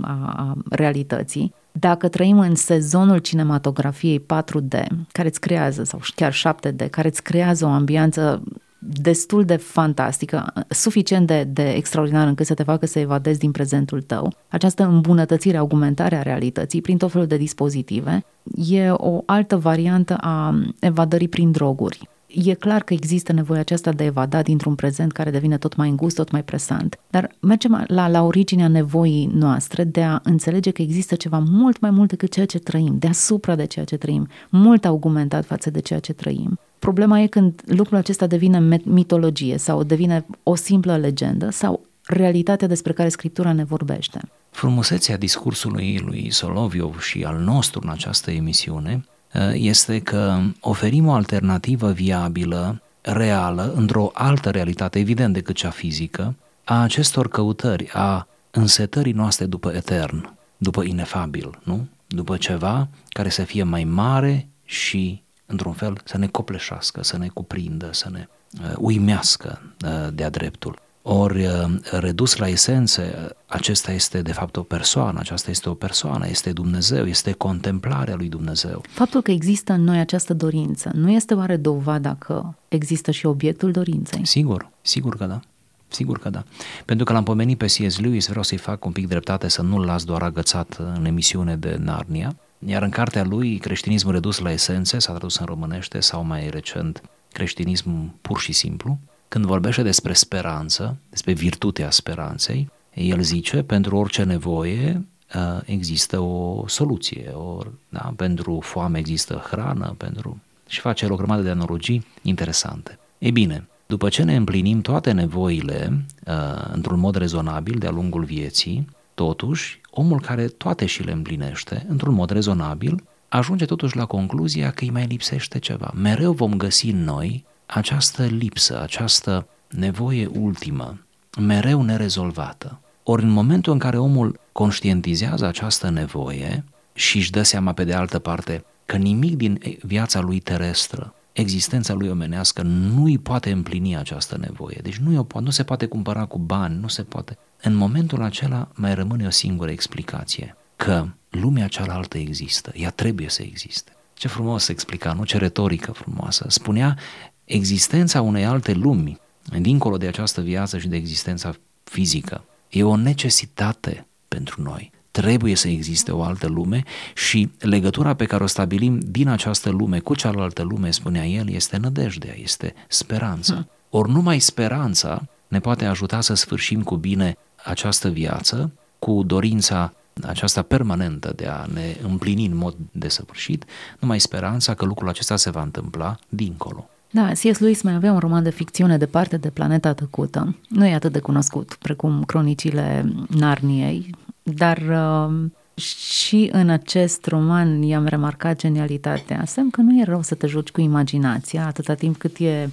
a, 0.00 0.32
a 0.36 0.56
realității. 0.70 1.54
Dacă 1.72 2.08
trăim 2.08 2.38
în 2.38 2.54
sezonul 2.54 3.18
cinematografiei 3.18 4.20
4D, 4.20 4.86
care 5.12 5.28
îți 5.28 5.40
creează, 5.40 5.84
sau 5.84 6.00
chiar 6.14 6.32
7D, 6.32 6.90
care 6.90 7.08
îți 7.08 7.22
creează 7.22 7.64
o 7.64 7.68
ambianță 7.68 8.42
destul 8.78 9.44
de 9.44 9.56
fantastică, 9.56 10.52
suficient 10.68 11.26
de, 11.26 11.44
de 11.44 11.68
extraordinar 11.68 12.26
încât 12.26 12.46
să 12.46 12.54
te 12.54 12.62
facă 12.62 12.86
să 12.86 12.98
evadezi 12.98 13.38
din 13.38 13.50
prezentul 13.50 14.02
tău. 14.02 14.32
Această 14.48 14.84
îmbunătățire, 14.84 15.56
augmentare 15.56 16.16
a 16.16 16.22
realității 16.22 16.80
prin 16.80 16.96
tot 16.96 17.10
felul 17.10 17.26
de 17.26 17.36
dispozitive 17.36 18.24
e 18.68 18.90
o 18.90 19.22
altă 19.26 19.56
variantă 19.56 20.16
a 20.20 20.54
evadării 20.80 21.28
prin 21.28 21.50
droguri. 21.50 22.08
E 22.34 22.54
clar 22.54 22.82
că 22.82 22.92
există 22.92 23.32
nevoia 23.32 23.60
aceasta 23.60 23.92
de 23.92 24.02
a 24.02 24.06
evada 24.06 24.42
dintr-un 24.42 24.74
prezent 24.74 25.12
care 25.12 25.30
devine 25.30 25.58
tot 25.58 25.76
mai 25.76 25.88
îngust, 25.88 26.16
tot 26.16 26.30
mai 26.30 26.44
presant, 26.44 27.00
dar 27.10 27.30
mergem 27.40 27.84
la, 27.86 28.08
la 28.08 28.22
originea 28.22 28.68
nevoii 28.68 29.30
noastre 29.34 29.84
de 29.84 30.02
a 30.02 30.20
înțelege 30.22 30.70
că 30.70 30.82
există 30.82 31.14
ceva 31.14 31.38
mult 31.38 31.80
mai 31.80 31.90
mult 31.90 32.08
decât 32.08 32.32
ceea 32.32 32.46
ce 32.46 32.58
trăim, 32.58 32.98
deasupra 32.98 33.54
de 33.54 33.64
ceea 33.64 33.84
ce 33.84 33.96
trăim, 33.96 34.28
mult 34.50 34.84
augmentat 34.84 35.44
față 35.44 35.70
de 35.70 35.80
ceea 35.80 35.98
ce 35.98 36.12
trăim. 36.12 36.58
Problema 36.78 37.20
e 37.20 37.26
când 37.26 37.62
lucrul 37.66 37.96
acesta 37.96 38.26
devine 38.26 38.80
mitologie 38.84 39.58
sau 39.58 39.82
devine 39.82 40.26
o 40.42 40.54
simplă 40.54 40.96
legendă 40.96 41.50
sau 41.50 41.86
realitatea 42.06 42.68
despre 42.68 42.92
care 42.92 43.08
Scriptura 43.08 43.52
ne 43.52 43.64
vorbește. 43.64 44.20
Frumusețea 44.50 45.16
discursului 45.16 46.02
lui 46.04 46.30
Soloviov 46.30 47.00
și 47.00 47.24
al 47.24 47.38
nostru 47.38 47.80
în 47.82 47.90
această 47.90 48.30
emisiune 48.30 49.04
uh, 49.06 49.13
este 49.52 50.00
că 50.00 50.40
oferim 50.60 51.06
o 51.06 51.12
alternativă 51.12 51.92
viabilă, 51.92 52.82
reală, 53.00 53.72
într-o 53.76 54.10
altă 54.12 54.50
realitate, 54.50 54.98
evident 54.98 55.32
decât 55.32 55.54
cea 55.54 55.70
fizică, 55.70 56.34
a 56.64 56.82
acestor 56.82 57.28
căutări, 57.28 57.90
a 57.92 58.28
însetării 58.50 59.12
noastre 59.12 59.46
după 59.46 59.72
etern, 59.72 60.36
după 60.56 60.82
inefabil, 60.82 61.58
nu? 61.62 61.86
După 62.06 62.36
ceva 62.36 62.88
care 63.08 63.28
să 63.28 63.42
fie 63.42 63.62
mai 63.62 63.84
mare 63.84 64.48
și 64.64 65.22
într-un 65.46 65.72
fel, 65.72 66.00
să 66.04 66.18
ne 66.18 66.26
copleșească, 66.26 67.02
să 67.02 67.18
ne 67.18 67.28
cuprindă, 67.28 67.88
să 67.92 68.08
ne 68.10 68.28
uh, 68.60 68.72
uimească 68.76 69.62
uh, 69.84 70.08
de-a 70.12 70.30
dreptul. 70.30 70.78
Ori, 71.06 71.46
uh, 71.46 71.64
redus 71.90 72.36
la 72.36 72.48
esențe, 72.48 73.36
acesta 73.46 73.92
este 73.92 74.22
de 74.22 74.32
fapt 74.32 74.56
o 74.56 74.62
persoană, 74.62 75.18
aceasta 75.18 75.50
este 75.50 75.68
o 75.68 75.74
persoană, 75.74 76.28
este 76.28 76.52
Dumnezeu, 76.52 77.06
este 77.06 77.32
contemplarea 77.32 78.14
lui 78.14 78.28
Dumnezeu. 78.28 78.82
Faptul 78.88 79.22
că 79.22 79.30
există 79.30 79.72
în 79.72 79.82
noi 79.82 79.98
această 79.98 80.34
dorință, 80.34 80.90
nu 80.94 81.10
este 81.10 81.34
oare 81.34 81.56
dovada 81.56 82.14
că 82.14 82.44
există 82.68 83.10
și 83.10 83.26
obiectul 83.26 83.70
dorinței? 83.70 84.26
Sigur, 84.26 84.70
sigur 84.82 85.16
că 85.16 85.24
da. 85.24 85.40
Sigur 85.88 86.18
că 86.18 86.30
da. 86.30 86.44
Pentru 86.84 87.04
că 87.04 87.12
l-am 87.12 87.24
pomenit 87.24 87.58
pe 87.58 87.66
C.S. 87.66 87.98
Lewis, 87.98 88.26
vreau 88.26 88.42
să-i 88.42 88.58
fac 88.58 88.84
un 88.84 88.92
pic 88.92 89.08
dreptate 89.08 89.48
să 89.48 89.62
nu-l 89.62 89.84
las 89.84 90.04
doar 90.04 90.22
agățat 90.22 90.76
în 90.96 91.04
emisiune 91.04 91.56
de 91.56 91.76
Narnia. 91.80 92.36
Iar 92.66 92.82
în 92.82 92.90
cartea 92.90 93.24
lui, 93.24 93.56
Creștinismul 93.58 94.12
redus 94.12 94.38
la 94.38 94.52
esențe, 94.52 94.98
s-a 94.98 95.10
tradus 95.10 95.36
în 95.36 95.46
românește 95.46 96.00
sau 96.00 96.24
mai 96.24 96.48
recent, 96.50 97.02
Creștinism 97.32 98.14
pur 98.20 98.38
și 98.38 98.52
simplu, 98.52 98.98
când 99.28 99.44
vorbește 99.44 99.82
despre 99.82 100.12
speranță, 100.12 100.96
despre 101.10 101.32
virtutea 101.32 101.90
speranței, 101.90 102.70
el 102.94 103.20
zice, 103.20 103.62
pentru 103.62 103.96
orice 103.96 104.22
nevoie 104.22 105.06
ă, 105.34 105.62
există 105.64 106.18
o 106.18 106.64
soluție, 106.66 107.30
or, 107.34 107.72
da? 107.88 108.12
pentru 108.16 108.60
foame 108.62 108.98
există 108.98 109.44
hrană, 109.50 109.94
pentru... 109.96 110.40
și 110.66 110.80
face 110.80 111.06
o 111.10 111.16
grămadă 111.16 111.42
de 111.42 111.50
analogii 111.50 112.06
interesante. 112.22 112.98
Ei 113.18 113.32
bine, 113.32 113.68
după 113.86 114.08
ce 114.08 114.22
ne 114.22 114.36
împlinim 114.36 114.80
toate 114.80 115.12
nevoile 115.12 116.04
uh, 116.26 116.34
într-un 116.72 116.98
mod 116.98 117.14
rezonabil 117.14 117.78
de-a 117.78 117.90
lungul 117.90 118.24
vieții, 118.24 118.86
Totuși, 119.14 119.80
omul 119.90 120.20
care 120.20 120.46
toate 120.46 120.86
și 120.86 121.02
le 121.02 121.12
împlinește, 121.12 121.86
într-un 121.88 122.14
mod 122.14 122.30
rezonabil, 122.30 123.04
ajunge 123.28 123.64
totuși 123.64 123.96
la 123.96 124.04
concluzia 124.04 124.70
că 124.70 124.84
îi 124.84 124.90
mai 124.90 125.06
lipsește 125.06 125.58
ceva. 125.58 125.92
Mereu 125.94 126.32
vom 126.32 126.56
găsi 126.56 126.90
în 126.90 127.04
noi 127.04 127.44
această 127.66 128.24
lipsă, 128.24 128.80
această 128.82 129.46
nevoie 129.68 130.26
ultimă, 130.26 130.98
mereu 131.40 131.82
nerezolvată. 131.82 132.80
Ori 133.02 133.22
în 133.22 133.30
momentul 133.30 133.72
în 133.72 133.78
care 133.78 133.98
omul 133.98 134.40
conștientizează 134.52 135.46
această 135.46 135.90
nevoie 135.90 136.64
și 136.92 137.16
își 137.16 137.30
dă 137.30 137.42
seama 137.42 137.72
pe 137.72 137.84
de 137.84 137.94
altă 137.94 138.18
parte 138.18 138.64
că 138.84 138.96
nimic 138.96 139.36
din 139.36 139.60
viața 139.82 140.20
lui 140.20 140.40
terestră, 140.40 141.14
existența 141.32 141.92
lui 141.92 142.08
omenească 142.08 142.62
nu 142.62 143.04
îi 143.04 143.18
poate 143.18 143.50
împlini 143.50 143.96
această 143.96 144.36
nevoie. 144.40 144.78
Deci 144.82 144.96
nu, 144.96 145.26
nu 145.40 145.50
se 145.50 145.62
poate 145.62 145.86
cumpăra 145.86 146.24
cu 146.24 146.38
bani, 146.38 146.78
nu 146.80 146.88
se 146.88 147.02
poate 147.02 147.38
în 147.62 147.74
momentul 147.74 148.22
acela 148.22 148.68
mai 148.74 148.94
rămâne 148.94 149.26
o 149.26 149.30
singură 149.30 149.70
explicație, 149.70 150.56
că 150.76 151.06
lumea 151.30 151.68
cealaltă 151.68 152.18
există, 152.18 152.72
ea 152.74 152.90
trebuie 152.90 153.28
să 153.28 153.42
existe. 153.42 153.92
Ce 154.14 154.28
frumos 154.28 154.68
explica, 154.68 155.12
nu? 155.12 155.24
Ce 155.24 155.38
retorică 155.38 155.92
frumoasă. 155.92 156.44
Spunea 156.48 156.98
existența 157.44 158.20
unei 158.20 158.44
alte 158.44 158.72
lumi, 158.72 159.20
dincolo 159.60 159.96
de 159.96 160.06
această 160.06 160.40
viață 160.40 160.78
și 160.78 160.88
de 160.88 160.96
existența 160.96 161.54
fizică, 161.84 162.44
e 162.68 162.82
o 162.82 162.96
necesitate 162.96 164.06
pentru 164.28 164.62
noi. 164.62 164.92
Trebuie 165.10 165.54
să 165.54 165.68
existe 165.68 166.12
o 166.12 166.22
altă 166.22 166.46
lume 166.46 166.82
și 167.14 167.50
legătura 167.58 168.14
pe 168.14 168.24
care 168.24 168.42
o 168.42 168.46
stabilim 168.46 168.98
din 168.98 169.28
această 169.28 169.70
lume 169.70 169.98
cu 169.98 170.14
cealaltă 170.14 170.62
lume, 170.62 170.90
spunea 170.90 171.26
el, 171.26 171.50
este 171.50 171.76
nădejdea, 171.76 172.34
este 172.42 172.74
speranța. 172.88 173.54
Hmm. 173.54 173.68
Ori 173.90 174.10
numai 174.10 174.38
speranța 174.38 175.22
ne 175.48 175.60
poate 175.60 175.84
ajuta 175.84 176.20
să 176.20 176.34
sfârșim 176.34 176.82
cu 176.82 176.96
bine 176.96 177.36
această 177.64 178.08
viață 178.08 178.72
cu 178.98 179.22
dorința 179.22 179.92
aceasta 180.22 180.62
permanentă 180.62 181.32
de 181.36 181.46
a 181.46 181.64
ne 181.72 181.96
împlini 182.02 182.46
în 182.46 182.56
mod 182.56 182.76
desăvârșit, 182.92 183.64
numai 184.00 184.20
speranța 184.20 184.74
că 184.74 184.84
lucrul 184.84 185.08
acesta 185.08 185.36
se 185.36 185.50
va 185.50 185.62
întâmpla 185.62 186.16
dincolo. 186.28 186.88
Da, 187.14 187.32
C.S. 187.32 187.58
Lewis 187.58 187.82
mai 187.82 187.94
avea 187.94 188.12
un 188.12 188.18
roman 188.18 188.42
de 188.42 188.50
ficțiune 188.50 188.96
departe 188.96 189.36
de 189.36 189.50
planeta 189.50 189.92
tăcută. 189.92 190.56
Nu 190.68 190.86
e 190.86 190.94
atât 190.94 191.12
de 191.12 191.18
cunoscut 191.18 191.76
precum 191.82 192.24
cronicile 192.24 193.12
Narniei, 193.28 194.10
dar 194.42 194.78
uh, 194.78 195.50
și 195.82 196.48
în 196.52 196.68
acest 196.68 197.26
roman 197.26 197.82
i-am 197.82 198.06
remarcat 198.06 198.58
genialitatea. 198.58 199.44
Semn 199.44 199.70
că 199.70 199.80
nu 199.80 200.00
e 200.00 200.04
rău 200.04 200.22
să 200.22 200.34
te 200.34 200.46
joci 200.46 200.70
cu 200.70 200.80
imaginația 200.80 201.66
atâta 201.66 201.94
timp 201.94 202.16
cât 202.16 202.36
e 202.38 202.68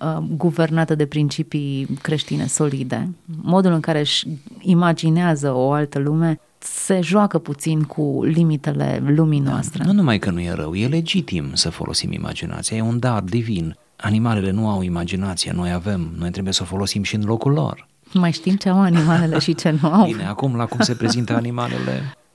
Uh, 0.00 0.16
guvernată 0.36 0.94
de 0.94 1.06
principii 1.06 1.88
creștine 2.02 2.46
solide. 2.46 3.14
Modul 3.42 3.72
în 3.72 3.80
care 3.80 4.00
își 4.00 4.26
imaginează 4.60 5.52
o 5.54 5.72
altă 5.72 5.98
lume 5.98 6.40
se 6.58 7.00
joacă 7.00 7.38
puțin 7.38 7.82
cu 7.82 8.24
limitele 8.24 9.02
lumii 9.06 9.40
da, 9.40 9.50
noastre. 9.50 9.84
Nu 9.84 9.92
numai 9.92 10.18
că 10.18 10.30
nu 10.30 10.40
e 10.40 10.52
rău, 10.52 10.74
e 10.74 10.86
legitim 10.86 11.54
să 11.54 11.70
folosim 11.70 12.12
imaginația, 12.12 12.76
e 12.76 12.80
un 12.80 12.98
dar 12.98 13.20
divin. 13.22 13.76
Animalele 13.96 14.50
nu 14.50 14.68
au 14.68 14.82
imaginație, 14.82 15.52
noi 15.54 15.72
avem, 15.72 16.10
noi 16.18 16.30
trebuie 16.30 16.52
să 16.52 16.62
o 16.62 16.66
folosim 16.66 17.02
și 17.02 17.14
în 17.14 17.22
locul 17.24 17.52
lor. 17.52 17.88
Mai 18.12 18.32
știm 18.32 18.56
ce 18.56 18.68
au 18.68 18.80
animalele 18.80 19.38
și 19.38 19.54
ce 19.54 19.78
nu 19.80 19.88
au. 19.88 20.06
Bine, 20.06 20.26
acum 20.26 20.56
la 20.56 20.66
cum 20.66 20.80
se 20.80 20.94
prezintă 20.94 21.34
animalele, 21.42 22.02
Uh, 22.02 22.27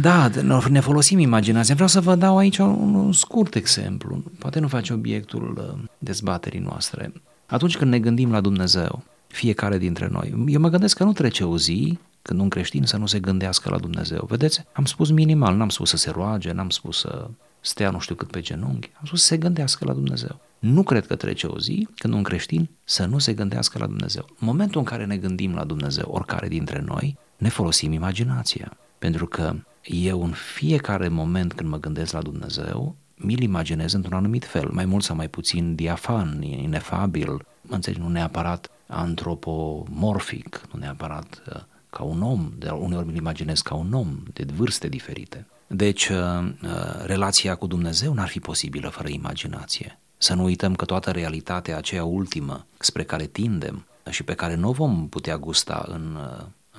da, 0.00 0.30
ne 0.68 0.80
folosim 0.80 1.18
imaginația. 1.18 1.74
Vreau 1.74 1.88
să 1.88 2.00
vă 2.00 2.14
dau 2.14 2.36
aici 2.36 2.58
un 2.58 3.12
scurt 3.12 3.54
exemplu. 3.54 4.22
Poate 4.38 4.60
nu 4.60 4.68
face 4.68 4.92
obiectul 4.92 5.54
uh, 5.58 5.88
dezbaterii 5.98 6.60
noastre. 6.60 7.12
Atunci 7.46 7.76
când 7.76 7.90
ne 7.90 7.98
gândim 7.98 8.30
la 8.30 8.40
Dumnezeu, 8.40 9.02
fiecare 9.26 9.78
dintre 9.78 10.08
noi, 10.12 10.44
eu 10.46 10.60
mă 10.60 10.68
gândesc 10.68 10.96
că 10.96 11.04
nu 11.04 11.12
trece 11.12 11.44
o 11.44 11.58
zi 11.58 11.98
când 12.22 12.40
un 12.40 12.48
creștin 12.48 12.84
să 12.84 12.96
nu 12.96 13.06
se 13.06 13.20
gândească 13.20 13.70
la 13.70 13.78
Dumnezeu. 13.78 14.26
Vedeți? 14.28 14.64
Am 14.72 14.84
spus 14.84 15.10
minimal, 15.10 15.56
n-am 15.56 15.68
spus 15.68 15.88
să 15.88 15.96
se 15.96 16.10
roage, 16.10 16.52
n-am 16.52 16.70
spus 16.70 16.98
să 16.98 17.30
stea 17.60 17.90
nu 17.90 17.98
știu 17.98 18.14
cât 18.14 18.30
pe 18.30 18.40
genunchi, 18.40 18.90
am 19.00 19.06
spus 19.06 19.20
să 19.20 19.26
se 19.26 19.36
gândească 19.36 19.84
la 19.84 19.92
Dumnezeu. 19.92 20.40
Nu 20.58 20.82
cred 20.82 21.06
că 21.06 21.14
trece 21.14 21.46
o 21.46 21.58
zi 21.58 21.88
când 21.96 22.14
un 22.14 22.22
creștin 22.22 22.68
să 22.84 23.04
nu 23.04 23.18
se 23.18 23.32
gândească 23.32 23.78
la 23.78 23.86
Dumnezeu. 23.86 24.26
În 24.28 24.46
momentul 24.46 24.78
în 24.80 24.86
care 24.86 25.04
ne 25.04 25.16
gândim 25.16 25.54
la 25.54 25.64
Dumnezeu, 25.64 26.08
oricare 26.10 26.48
dintre 26.48 26.82
noi, 26.86 27.16
ne 27.36 27.48
folosim 27.48 27.92
imaginația. 27.92 28.76
Pentru 29.04 29.26
că 29.26 29.54
eu 29.82 30.22
în 30.22 30.32
fiecare 30.32 31.08
moment 31.08 31.52
când 31.52 31.68
mă 31.68 31.78
gândesc 31.78 32.12
la 32.12 32.22
Dumnezeu, 32.22 32.96
mi-l 33.14 33.42
imaginez 33.42 33.92
într-un 33.92 34.16
anumit 34.16 34.44
fel, 34.44 34.68
mai 34.72 34.84
mult 34.84 35.04
sau 35.04 35.16
mai 35.16 35.28
puțin 35.28 35.74
diafan, 35.74 36.42
inefabil, 36.42 37.46
înțelegi, 37.68 38.00
nu 38.00 38.08
neapărat 38.08 38.70
antropomorfic, 38.86 40.60
nu 40.72 40.78
neapărat 40.78 41.42
uh, 41.48 41.62
ca 41.90 42.02
un 42.02 42.22
om, 42.22 42.52
de 42.58 42.68
uneori 42.68 43.06
mi-l 43.06 43.16
imaginez 43.16 43.60
ca 43.60 43.74
un 43.74 43.92
om 43.92 44.22
de 44.32 44.46
vârste 44.54 44.88
diferite. 44.88 45.46
Deci, 45.66 46.08
uh, 46.08 46.16
uh, 46.62 47.04
relația 47.04 47.54
cu 47.54 47.66
Dumnezeu 47.66 48.12
n-ar 48.14 48.28
fi 48.28 48.40
posibilă 48.40 48.88
fără 48.88 49.08
imaginație. 49.08 49.98
Să 50.16 50.34
nu 50.34 50.42
uităm 50.42 50.74
că 50.74 50.84
toată 50.84 51.10
realitatea 51.10 51.76
aceea 51.76 52.04
ultimă 52.04 52.66
spre 52.78 53.02
care 53.02 53.26
tindem 53.26 53.86
și 54.10 54.22
pe 54.22 54.34
care 54.34 54.54
nu 54.54 54.72
vom 54.72 55.08
putea 55.08 55.38
gusta 55.38 55.84
în 55.88 56.18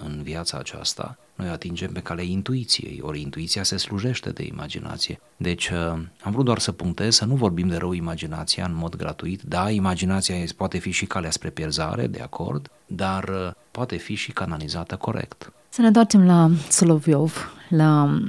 în 0.04 0.24
viața 0.24 0.58
aceasta, 0.58 1.18
noi 1.36 1.48
atingem 1.48 1.92
pe 1.92 2.00
calea 2.00 2.24
intuiției, 2.24 3.00
ori 3.02 3.22
intuiția 3.22 3.64
se 3.64 3.78
slujește 3.78 4.30
de 4.30 4.44
imaginație. 4.44 5.20
Deci 5.38 5.70
uh, 5.70 5.78
am 6.22 6.32
vrut 6.32 6.46
doar 6.46 6.60
să 6.60 6.72
punctez, 6.72 7.16
să 7.16 7.26
nu 7.26 7.36
vorbim 7.36 7.68
de 7.68 7.78
rău 7.78 7.92
imaginația 7.92 8.66
în 8.66 8.76
mod 8.76 8.96
gratuit. 8.96 9.42
Da, 9.42 9.70
imaginația 9.70 10.36
poate 10.58 10.78
fi 10.78 10.92
și 10.92 11.06
calea 11.06 11.32
spre 11.32 11.50
pierzare, 11.50 12.08
de 12.08 12.20
acord, 12.20 12.72
dar 12.86 13.24
uh, 13.24 13.52
poate 13.72 13.96
fi 13.96 14.16
și 14.16 14.32
canalizată 14.32 14.96
corect. 14.96 15.52
Să 15.76 15.82
ne 15.82 15.88
întoarcem 15.88 16.26
la 16.26 16.52
Soloviov, 16.70 17.54
la 17.70 18.20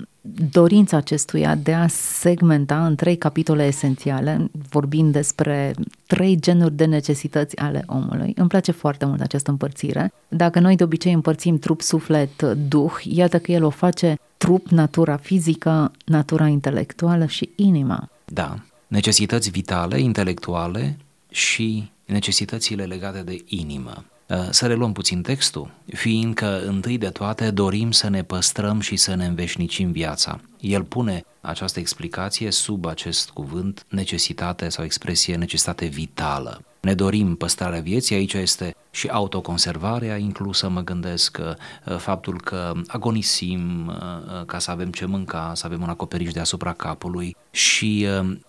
dorința 0.50 0.96
acestuia 0.96 1.54
de 1.54 1.72
a 1.72 1.86
segmenta 1.88 2.86
în 2.86 2.94
trei 2.94 3.16
capitole 3.16 3.66
esențiale, 3.66 4.50
vorbind 4.70 5.12
despre 5.12 5.74
trei 6.06 6.40
genuri 6.40 6.74
de 6.74 6.84
necesități 6.84 7.56
ale 7.56 7.84
omului. 7.86 8.32
Îmi 8.36 8.48
place 8.48 8.72
foarte 8.72 9.04
mult 9.04 9.20
această 9.20 9.50
împărțire. 9.50 10.12
Dacă 10.28 10.60
noi 10.60 10.76
de 10.76 10.84
obicei 10.84 11.12
împărțim 11.12 11.58
trup, 11.58 11.80
suflet, 11.80 12.42
duh, 12.42 12.92
iată 13.02 13.38
că 13.38 13.52
el 13.52 13.64
o 13.64 13.70
face 13.70 14.18
trup, 14.36 14.66
natura 14.66 15.16
fizică, 15.16 15.92
natura 16.04 16.46
intelectuală 16.46 17.26
și 17.26 17.50
inima. 17.56 18.08
Da, 18.24 18.58
necesități 18.86 19.50
vitale, 19.50 20.00
intelectuale 20.00 20.96
și 21.30 21.90
necesitățile 22.06 22.84
legate 22.84 23.22
de 23.22 23.44
inimă. 23.46 24.04
Uh, 24.28 24.46
să 24.50 24.66
reluăm 24.66 24.92
puțin 24.92 25.22
textul, 25.22 25.70
fiindcă 25.86 26.62
întâi 26.66 26.98
de 26.98 27.08
toate 27.08 27.50
dorim 27.50 27.90
să 27.90 28.08
ne 28.08 28.22
păstrăm 28.22 28.80
și 28.80 28.96
să 28.96 29.14
ne 29.14 29.26
înveșnicim 29.26 29.90
viața. 29.90 30.40
El 30.60 30.82
pune 30.82 31.24
această 31.40 31.78
explicație 31.78 32.50
sub 32.50 32.86
acest 32.86 33.30
cuvânt 33.30 33.86
necesitate 33.88 34.68
sau 34.68 34.84
expresie 34.84 35.36
necesitate 35.36 35.86
vitală. 35.86 36.64
Ne 36.80 36.94
dorim 36.94 37.34
păstrarea 37.34 37.80
vieții, 37.80 38.16
aici 38.16 38.32
este 38.32 38.74
și 38.90 39.08
autoconservarea 39.08 40.16
inclusă, 40.16 40.68
mă 40.68 40.80
gândesc, 40.80 41.38
uh, 41.40 41.96
faptul 41.96 42.40
că 42.40 42.72
agonisim 42.86 43.86
uh, 43.86 44.44
ca 44.46 44.58
să 44.58 44.70
avem 44.70 44.90
ce 44.90 45.04
mânca, 45.04 45.52
să 45.54 45.66
avem 45.66 45.82
un 45.82 45.88
acoperiș 45.88 46.32
deasupra 46.32 46.72
capului 46.72 47.36
și 47.50 48.06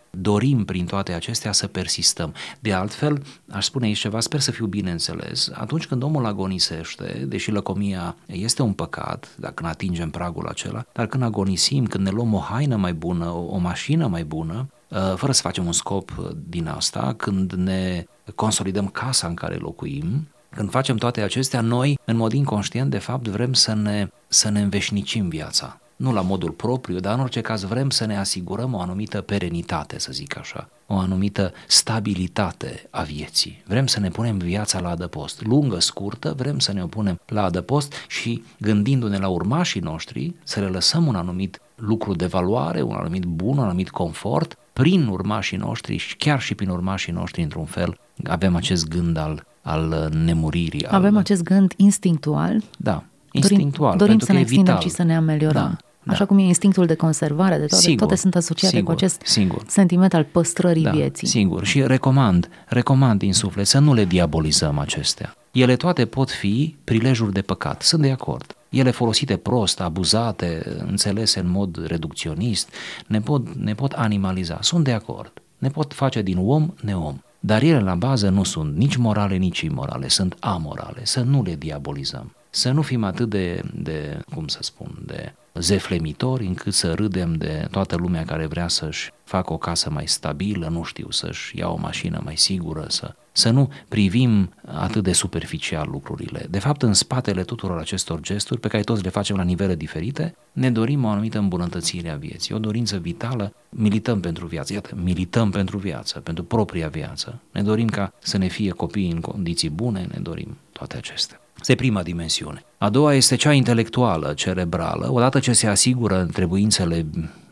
dorim 0.09 0.65
prin 0.65 0.85
toate 0.85 1.13
acestea 1.13 1.51
să 1.51 1.67
persistăm. 1.67 2.33
De 2.59 2.73
altfel, 2.73 3.23
aș 3.49 3.65
spune 3.65 3.85
aici 3.85 3.99
ceva, 3.99 4.19
sper 4.19 4.39
să 4.39 4.51
fiu 4.51 4.65
bine 4.65 4.91
înțeles, 4.91 5.49
atunci 5.53 5.87
când 5.87 6.03
omul 6.03 6.25
agonisește, 6.25 7.25
deși 7.27 7.51
lăcomia 7.51 8.15
este 8.25 8.61
un 8.61 8.73
păcat, 8.73 9.35
dacă 9.39 9.63
ne 9.63 9.69
atingem 9.69 10.09
pragul 10.09 10.47
acela, 10.47 10.85
dar 10.93 11.05
când 11.05 11.23
agonisim, 11.23 11.85
când 11.85 12.03
ne 12.03 12.11
luăm 12.11 12.33
o 12.33 12.39
haină 12.39 12.75
mai 12.75 12.93
bună, 12.93 13.25
o, 13.25 13.39
o 13.39 13.57
mașină 13.57 14.07
mai 14.07 14.23
bună, 14.23 14.69
uh, 14.87 15.13
fără 15.15 15.31
să 15.31 15.41
facem 15.41 15.65
un 15.65 15.71
scop 15.71 16.35
din 16.49 16.67
asta, 16.67 17.13
când 17.17 17.51
ne 17.53 18.05
consolidăm 18.35 18.87
casa 18.87 19.27
în 19.27 19.33
care 19.33 19.55
locuim, 19.55 20.27
când 20.49 20.69
facem 20.69 20.95
toate 20.95 21.21
acestea, 21.21 21.61
noi, 21.61 21.99
în 22.05 22.15
mod 22.15 22.31
inconștient, 22.33 22.89
de 22.89 22.97
fapt, 22.97 23.27
vrem 23.27 23.53
să 23.53 23.73
ne, 23.73 24.07
să 24.27 24.49
ne 24.49 24.61
înveșnicim 24.61 25.29
viața 25.29 25.79
nu 25.97 26.13
la 26.13 26.21
modul 26.21 26.51
propriu, 26.51 26.99
dar 26.99 27.13
în 27.13 27.19
orice 27.19 27.41
caz 27.41 27.63
vrem 27.63 27.89
să 27.89 28.05
ne 28.05 28.17
asigurăm 28.17 28.73
o 28.73 28.79
anumită 28.79 29.21
perenitate, 29.21 29.99
să 29.99 30.11
zic 30.11 30.37
așa, 30.37 30.69
o 30.87 30.97
anumită 30.97 31.53
stabilitate 31.67 32.87
a 32.89 33.01
vieții. 33.01 33.63
Vrem 33.67 33.87
să 33.87 33.99
ne 33.99 34.09
punem 34.09 34.37
viața 34.37 34.79
la 34.79 34.89
adăpost. 34.89 35.45
Lungă, 35.45 35.79
scurtă, 35.79 36.33
vrem 36.37 36.59
să 36.59 36.73
ne 36.73 36.83
o 36.83 36.87
punem 36.87 37.19
la 37.25 37.43
adăpost 37.43 37.93
și 38.07 38.43
gândindu-ne 38.59 39.17
la 39.17 39.27
urmașii 39.27 39.81
noștri, 39.81 40.33
să 40.43 40.59
le 40.59 40.67
lăsăm 40.67 41.07
un 41.07 41.15
anumit 41.15 41.61
lucru 41.75 42.13
de 42.13 42.25
valoare, 42.25 42.81
un 42.81 42.95
anumit 42.95 43.23
bun, 43.23 43.57
un 43.57 43.63
anumit 43.63 43.89
confort, 43.89 44.57
prin 44.73 45.07
urmașii 45.07 45.57
noștri 45.57 45.97
și 45.97 46.15
chiar 46.15 46.41
și 46.41 46.55
prin 46.55 46.69
urmașii 46.69 47.13
noștri, 47.13 47.41
într-un 47.41 47.65
fel, 47.65 47.99
avem 48.23 48.55
acest 48.55 48.87
gând 48.87 49.17
al, 49.17 49.45
al 49.61 50.11
nemuririi. 50.25 50.87
Avem 50.87 51.13
al... 51.13 51.19
acest 51.19 51.43
gând 51.43 51.73
instinctual. 51.77 52.63
Da, 52.77 53.03
instinctual, 53.31 53.97
dorim, 53.97 54.05
dorim 54.05 54.19
să 54.19 54.31
ne 54.31 54.39
extindem 54.39 54.73
vital. 54.73 54.89
și 54.89 54.95
să 54.95 55.03
ne 55.03 55.15
ameliorăm. 55.15 55.77
Da. 55.79 55.86
Da. 56.07 56.13
Așa 56.13 56.25
cum 56.25 56.37
e 56.37 56.41
instinctul 56.41 56.85
de 56.85 56.95
conservare, 56.95 57.57
de 57.57 57.65
toate, 57.65 57.83
sigur, 57.83 57.97
toate 57.97 58.15
sunt 58.15 58.35
asociate 58.35 58.75
sigur, 58.75 58.93
cu 58.93 58.99
acest 58.99 59.21
sigur. 59.25 59.63
sentiment 59.67 60.13
al 60.13 60.23
păstrării 60.23 60.83
da, 60.83 60.89
vieții. 60.91 61.27
Sigur, 61.27 61.65
și 61.65 61.87
recomand, 61.87 62.49
recomand 62.67 63.19
din 63.19 63.33
suflet 63.33 63.67
să 63.67 63.79
nu 63.79 63.93
le 63.93 64.05
diabolizăm 64.05 64.77
acestea. 64.77 65.35
Ele 65.51 65.75
toate 65.75 66.05
pot 66.05 66.29
fi 66.29 66.75
prilejuri 66.83 67.33
de 67.33 67.41
păcat, 67.41 67.81
sunt 67.81 68.01
de 68.01 68.11
acord. 68.11 68.55
Ele 68.69 68.91
folosite 68.91 69.37
prost, 69.37 69.79
abuzate, 69.81 70.77
înțelese 70.87 71.39
în 71.39 71.49
mod 71.49 71.85
reducționist, 71.87 72.69
ne 73.07 73.21
pot, 73.21 73.55
ne 73.55 73.73
pot 73.73 73.91
animaliza, 73.91 74.57
sunt 74.61 74.83
de 74.83 74.91
acord. 74.91 75.31
Ne 75.57 75.69
pot 75.69 75.93
face 75.93 76.21
din 76.21 76.37
om 76.37 76.73
neom. 76.81 77.17
Dar 77.39 77.61
ele 77.61 77.79
la 77.79 77.95
bază 77.95 78.29
nu 78.29 78.43
sunt 78.43 78.75
nici 78.75 78.95
morale, 78.95 79.35
nici 79.35 79.61
imorale, 79.61 80.07
sunt 80.07 80.35
amorale, 80.39 80.99
să 81.03 81.21
nu 81.21 81.43
le 81.43 81.55
diabolizăm. 81.55 82.31
Să 82.49 82.71
nu 82.71 82.81
fim 82.81 83.03
atât 83.03 83.29
de, 83.29 83.61
de 83.73 84.19
cum 84.33 84.47
să 84.47 84.59
spun, 84.61 84.97
de 85.05 85.33
zeflemitori 85.59 86.45
încât 86.45 86.73
să 86.73 86.93
râdem 86.93 87.33
de 87.33 87.67
toată 87.71 87.95
lumea 87.95 88.25
care 88.25 88.45
vrea 88.45 88.67
să-și 88.67 89.11
facă 89.23 89.53
o 89.53 89.57
casă 89.57 89.89
mai 89.89 90.07
stabilă, 90.07 90.67
nu 90.67 90.83
știu, 90.83 91.11
să-și 91.11 91.57
ia 91.57 91.67
o 91.69 91.77
mașină 91.77 92.21
mai 92.23 92.37
sigură, 92.37 92.85
să, 92.87 93.15
să 93.31 93.49
nu 93.49 93.71
privim 93.87 94.53
atât 94.65 95.03
de 95.03 95.11
superficial 95.11 95.87
lucrurile. 95.89 96.45
De 96.49 96.59
fapt, 96.59 96.81
în 96.81 96.93
spatele 96.93 97.43
tuturor 97.43 97.79
acestor 97.79 98.19
gesturi, 98.21 98.59
pe 98.59 98.67
care 98.67 98.83
toți 98.83 99.03
le 99.03 99.09
facem 99.09 99.35
la 99.35 99.43
nivele 99.43 99.75
diferite, 99.75 100.35
ne 100.51 100.71
dorim 100.71 101.03
o 101.03 101.07
anumită 101.07 101.37
îmbunătățire 101.37 102.09
a 102.09 102.15
vieții, 102.15 102.53
o 102.53 102.59
dorință 102.59 102.97
vitală, 102.97 103.53
milităm 103.69 104.19
pentru 104.19 104.45
viață, 104.45 104.73
iată, 104.73 104.95
milităm 105.03 105.49
pentru 105.49 105.77
viață, 105.77 106.19
pentru 106.19 106.43
propria 106.43 106.87
viață. 106.87 107.39
Ne 107.51 107.61
dorim 107.61 107.87
ca 107.87 108.13
să 108.19 108.37
ne 108.37 108.47
fie 108.47 108.69
copii 108.69 109.11
în 109.11 109.21
condiții 109.21 109.69
bune, 109.69 110.07
ne 110.13 110.19
dorim 110.19 110.57
toate 110.71 110.97
acestea. 110.97 111.41
Este 111.67 111.79
prima 111.79 112.03
dimensiune. 112.03 112.63
A 112.77 112.89
doua 112.89 113.13
este 113.13 113.35
cea 113.35 113.53
intelectuală, 113.53 114.33
cerebrală, 114.33 115.11
odată 115.11 115.39
ce 115.39 115.53
se 115.53 115.67
asigură 115.67 116.27
trebuințele 116.33 117.05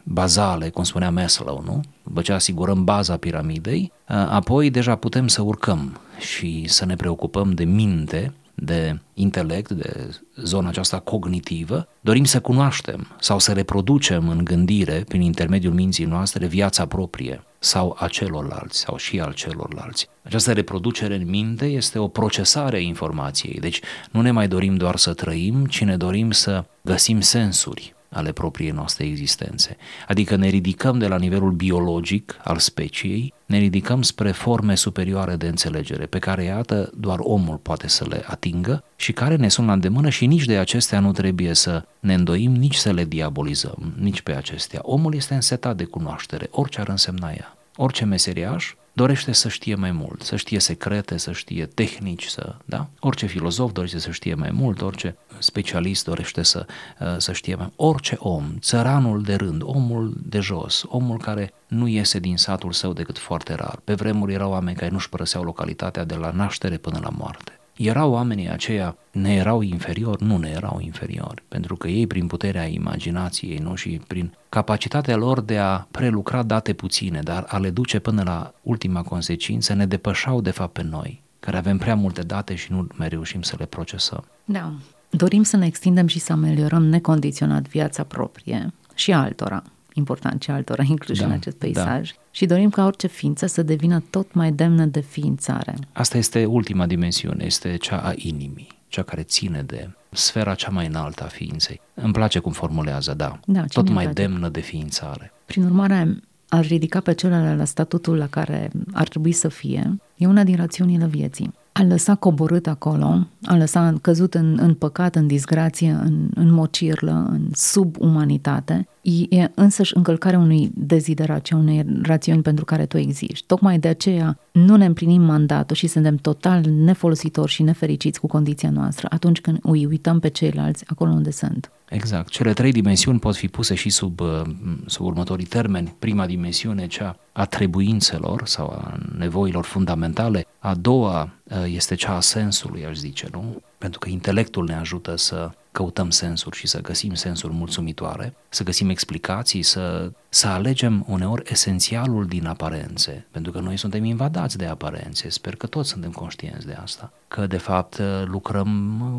bazale, 0.03 0.69
cum 0.69 0.83
spunea 0.83 1.11
Maslow, 1.11 1.63
nu? 1.65 1.81
După 2.03 2.21
ce 2.21 2.33
asigurăm 2.33 2.83
baza 2.83 3.17
piramidei, 3.17 3.91
apoi 4.07 4.69
deja 4.69 4.95
putem 4.95 5.27
să 5.27 5.41
urcăm 5.41 5.99
și 6.19 6.63
să 6.67 6.85
ne 6.85 6.95
preocupăm 6.95 7.51
de 7.51 7.63
minte, 7.63 8.33
de 8.55 8.99
intelect, 9.13 9.71
de 9.71 10.09
zona 10.35 10.67
aceasta 10.67 10.99
cognitivă, 10.99 11.87
dorim 12.01 12.23
să 12.23 12.39
cunoaștem 12.39 13.07
sau 13.19 13.39
să 13.39 13.51
reproducem 13.51 14.29
în 14.29 14.43
gândire, 14.43 15.03
prin 15.07 15.21
intermediul 15.21 15.73
minții 15.73 16.05
noastre, 16.05 16.47
viața 16.47 16.85
proprie 16.85 17.43
sau 17.59 17.95
a 17.99 18.07
celorlalți 18.07 18.79
sau 18.79 18.97
și 18.97 19.19
al 19.19 19.33
celorlalți. 19.33 20.07
Această 20.23 20.53
reproducere 20.53 21.15
în 21.15 21.29
minte 21.29 21.65
este 21.65 21.99
o 21.99 22.07
procesare 22.07 22.75
a 22.75 22.79
informației, 22.79 23.59
deci 23.59 23.81
nu 24.11 24.21
ne 24.21 24.31
mai 24.31 24.47
dorim 24.47 24.75
doar 24.75 24.95
să 24.95 25.13
trăim, 25.13 25.65
ci 25.65 25.83
ne 25.83 25.97
dorim 25.97 26.31
să 26.31 26.63
găsim 26.81 27.21
sensuri 27.21 27.94
ale 28.09 28.31
propriei 28.31 28.71
noastre 28.71 29.05
existențe. 29.05 29.77
Adică 30.07 30.35
ne 30.35 30.47
ridicăm 30.47 30.97
de 30.97 31.07
la 31.07 31.17
nivelul 31.17 31.51
biologic 31.51 32.39
al 32.43 32.57
speciei, 32.57 33.33
ne 33.45 33.57
ridicăm 33.57 34.01
spre 34.01 34.31
forme 34.31 34.75
superioare 34.75 35.35
de 35.35 35.47
înțelegere, 35.47 36.05
pe 36.05 36.19
care, 36.19 36.43
iată, 36.43 36.91
doar 36.97 37.17
omul 37.21 37.57
poate 37.57 37.87
să 37.87 38.05
le 38.09 38.23
atingă 38.27 38.83
și 38.95 39.11
care 39.11 39.35
ne 39.35 39.47
sunt 39.47 39.67
la 39.67 39.73
îndemână 39.73 40.09
și 40.09 40.25
nici 40.25 40.45
de 40.45 40.57
acestea 40.57 40.99
nu 40.99 41.11
trebuie 41.11 41.53
să 41.53 41.85
ne 41.99 42.13
îndoim, 42.13 42.51
nici 42.51 42.75
să 42.75 42.91
le 42.91 43.05
diabolizăm, 43.05 43.93
nici 43.99 44.21
pe 44.21 44.35
acestea. 44.35 44.79
Omul 44.83 45.15
este 45.15 45.33
însetat 45.33 45.75
de 45.75 45.83
cunoaștere, 45.83 46.47
orice 46.51 46.79
ar 46.79 46.87
însemna 46.87 47.31
ea. 47.31 47.57
Orice 47.75 48.05
meseriaș 48.05 48.73
dorește 48.95 49.31
să 49.31 49.49
știe 49.49 49.75
mai 49.75 49.91
mult, 49.91 50.21
să 50.21 50.35
știe 50.35 50.59
secrete, 50.59 51.17
să 51.17 51.31
știe 51.31 51.65
tehnici, 51.65 52.25
să, 52.25 52.55
da? 52.65 52.87
Orice 52.99 53.25
filozof 53.25 53.71
dorește 53.71 53.99
să 53.99 54.11
știe 54.11 54.33
mai 54.33 54.51
mult, 54.51 54.81
orice 54.81 55.17
specialist 55.37 56.05
dorește 56.05 56.43
să, 56.43 56.65
uh, 56.99 57.15
să 57.17 57.33
știe 57.33 57.55
mai 57.55 57.63
mult. 57.63 57.93
Orice 57.93 58.15
om, 58.19 58.53
țăranul 58.59 59.21
de 59.21 59.35
rând, 59.35 59.61
omul 59.65 60.13
de 60.23 60.39
jos, 60.39 60.83
omul 60.87 61.17
care 61.17 61.53
nu 61.67 61.87
iese 61.87 62.19
din 62.19 62.37
satul 62.37 62.71
său 62.71 62.93
decât 62.93 63.17
foarte 63.17 63.53
rar. 63.53 63.79
Pe 63.83 63.93
vremuri 63.93 64.33
erau 64.33 64.51
oameni 64.51 64.77
care 64.77 64.91
nu-și 64.91 65.09
părăseau 65.09 65.43
localitatea 65.43 66.03
de 66.03 66.15
la 66.15 66.31
naștere 66.31 66.77
până 66.77 66.99
la 67.01 67.09
moarte. 67.09 67.59
Erau 67.75 68.11
oamenii 68.11 68.49
aceia, 68.49 68.97
ne 69.11 69.33
erau 69.33 69.61
inferiori? 69.61 70.23
Nu 70.23 70.37
ne 70.37 70.49
erau 70.49 70.79
inferiori, 70.81 71.43
pentru 71.47 71.75
că 71.75 71.87
ei 71.87 72.07
prin 72.07 72.27
puterea 72.27 72.65
imaginației 72.65 73.57
nu 73.57 73.75
și 73.75 74.01
prin 74.07 74.33
capacitatea 74.49 75.15
lor 75.15 75.41
de 75.41 75.57
a 75.57 75.87
prelucra 75.91 76.43
date 76.43 76.73
puține, 76.73 77.19
dar 77.23 77.45
a 77.47 77.57
le 77.57 77.69
duce 77.69 77.99
până 77.99 78.23
la 78.23 78.53
ultima 78.61 79.03
consecință, 79.03 79.73
ne 79.73 79.85
depășau 79.85 80.41
de 80.41 80.51
fapt 80.51 80.73
pe 80.73 80.83
noi, 80.83 81.21
care 81.39 81.57
avem 81.57 81.77
prea 81.77 81.95
multe 81.95 82.21
date 82.21 82.55
și 82.55 82.71
nu 82.71 82.87
mai 82.93 83.07
reușim 83.07 83.41
să 83.41 83.55
le 83.59 83.65
procesăm. 83.65 84.23
Da. 84.45 84.73
Dorim 85.09 85.43
să 85.43 85.57
ne 85.57 85.65
extindem 85.65 86.07
și 86.07 86.19
să 86.19 86.31
ameliorăm 86.31 86.83
necondiționat 86.85 87.67
viața 87.67 88.03
proprie 88.03 88.73
și 88.93 89.13
altora 89.13 89.63
important 89.95 90.41
și 90.43 90.51
altora 90.51 90.83
incluși 90.83 91.19
da, 91.19 91.25
în 91.25 91.31
acest 91.31 91.57
peisaj 91.57 92.11
da. 92.11 92.19
și 92.31 92.45
dorim 92.45 92.69
ca 92.69 92.85
orice 92.85 93.07
ființă 93.07 93.45
să 93.45 93.63
devină 93.63 94.03
tot 94.09 94.33
mai 94.33 94.51
demnă 94.51 94.85
de 94.85 94.99
ființare. 94.99 95.75
Asta 95.91 96.17
este 96.17 96.45
ultima 96.45 96.85
dimensiune, 96.85 97.45
este 97.45 97.75
cea 97.77 97.97
a 97.97 98.13
inimii, 98.15 98.67
cea 98.87 99.03
care 99.03 99.21
ține 99.23 99.61
de 99.61 99.89
sfera 100.09 100.53
cea 100.53 100.69
mai 100.69 100.85
înaltă 100.85 101.23
a 101.23 101.27
ființei. 101.27 101.81
Îmi 101.93 102.13
place 102.13 102.39
cum 102.39 102.51
formulează, 102.51 103.13
da, 103.13 103.39
da 103.45 103.65
tot 103.65 103.89
mai 103.89 104.03
place. 104.03 104.21
demnă 104.21 104.49
de 104.49 104.59
ființare. 104.59 105.31
Prin 105.45 105.63
urmare, 105.63 106.19
ar 106.49 106.65
ridica 106.65 106.99
pe 106.99 107.13
celălalt 107.13 107.57
la 107.57 107.65
statutul 107.65 108.17
la 108.17 108.27
care 108.27 108.71
ar 108.93 109.07
trebui 109.07 109.31
să 109.31 109.47
fie, 109.47 109.97
e 110.17 110.27
una 110.27 110.43
din 110.43 110.55
rațiunile 110.55 111.07
vieții 111.07 111.53
a 111.77 111.83
lăsa 111.83 112.15
coborât 112.15 112.67
acolo, 112.67 113.27
a 113.43 113.55
lăsa 113.55 113.93
căzut 114.01 114.33
în, 114.33 114.57
în 114.61 114.73
păcat, 114.73 115.15
în 115.15 115.27
disgrație, 115.27 115.89
în, 115.89 116.29
în 116.35 116.51
mocirlă, 116.51 117.27
în 117.29 117.47
subumanitate, 117.53 118.87
e 119.29 119.51
însăși 119.55 119.95
încălcarea 119.95 120.39
unui 120.39 120.71
deziderație, 120.75 121.55
unei 121.55 121.85
rațiuni 122.01 122.41
pentru 122.41 122.65
care 122.65 122.85
tu 122.85 122.97
existi. 122.97 123.43
Tocmai 123.45 123.79
de 123.79 123.87
aceea 123.87 124.39
nu 124.51 124.75
ne 124.75 124.85
împlinim 124.85 125.21
mandatul 125.21 125.75
și 125.75 125.87
suntem 125.87 126.15
total 126.15 126.61
nefolositori 126.61 127.51
și 127.51 127.63
nefericiți 127.63 128.19
cu 128.19 128.27
condiția 128.27 128.69
noastră 128.69 129.07
atunci 129.09 129.41
când 129.41 129.59
îi 129.61 129.85
uităm 129.85 130.19
pe 130.19 130.27
ceilalți 130.27 130.83
acolo 130.87 131.11
unde 131.11 131.31
sunt. 131.31 131.71
Exact. 131.95 132.29
Cele 132.29 132.53
trei 132.53 132.71
dimensiuni 132.71 133.19
pot 133.19 133.35
fi 133.35 133.47
puse 133.47 133.75
și 133.75 133.89
sub, 133.89 134.19
uh, 134.19 134.41
sub 134.85 135.05
următorii 135.05 135.45
termeni. 135.45 135.95
Prima 135.99 136.25
dimensiune, 136.25 136.87
cea 136.87 137.17
a 137.31 137.45
trebuințelor 137.45 138.41
sau 138.45 138.67
a 138.67 138.97
nevoilor 139.17 139.65
fundamentale. 139.65 140.47
A 140.59 140.73
doua 140.73 141.29
uh, 141.43 141.63
este 141.65 141.95
cea 141.95 142.15
a 142.15 142.19
sensului, 142.19 142.85
aș 142.85 142.95
zice, 142.95 143.27
nu? 143.31 143.61
Pentru 143.77 143.99
că 143.99 144.09
intelectul 144.09 144.65
ne 144.65 144.75
ajută 144.75 145.15
să 145.15 145.51
căutăm 145.75 146.09
sensuri 146.09 146.57
și 146.57 146.67
să 146.67 146.81
găsim 146.81 147.13
sensuri 147.13 147.53
mulțumitoare, 147.53 148.33
să 148.49 148.63
găsim 148.63 148.89
explicații, 148.89 149.61
să, 149.61 150.11
să 150.29 150.47
alegem 150.47 151.05
uneori 151.07 151.51
esențialul 151.51 152.25
din 152.25 152.45
aparențe, 152.45 153.25
pentru 153.31 153.51
că 153.51 153.59
noi 153.59 153.77
suntem 153.77 154.03
invadați 154.03 154.57
de 154.57 154.65
aparențe, 154.65 155.29
sper 155.29 155.55
că 155.55 155.67
toți 155.67 155.89
suntem 155.89 156.11
conștienți 156.11 156.65
de 156.65 156.73
asta, 156.73 157.11
că 157.27 157.47
de 157.47 157.57
fapt 157.57 158.01
lucrăm 158.25 158.67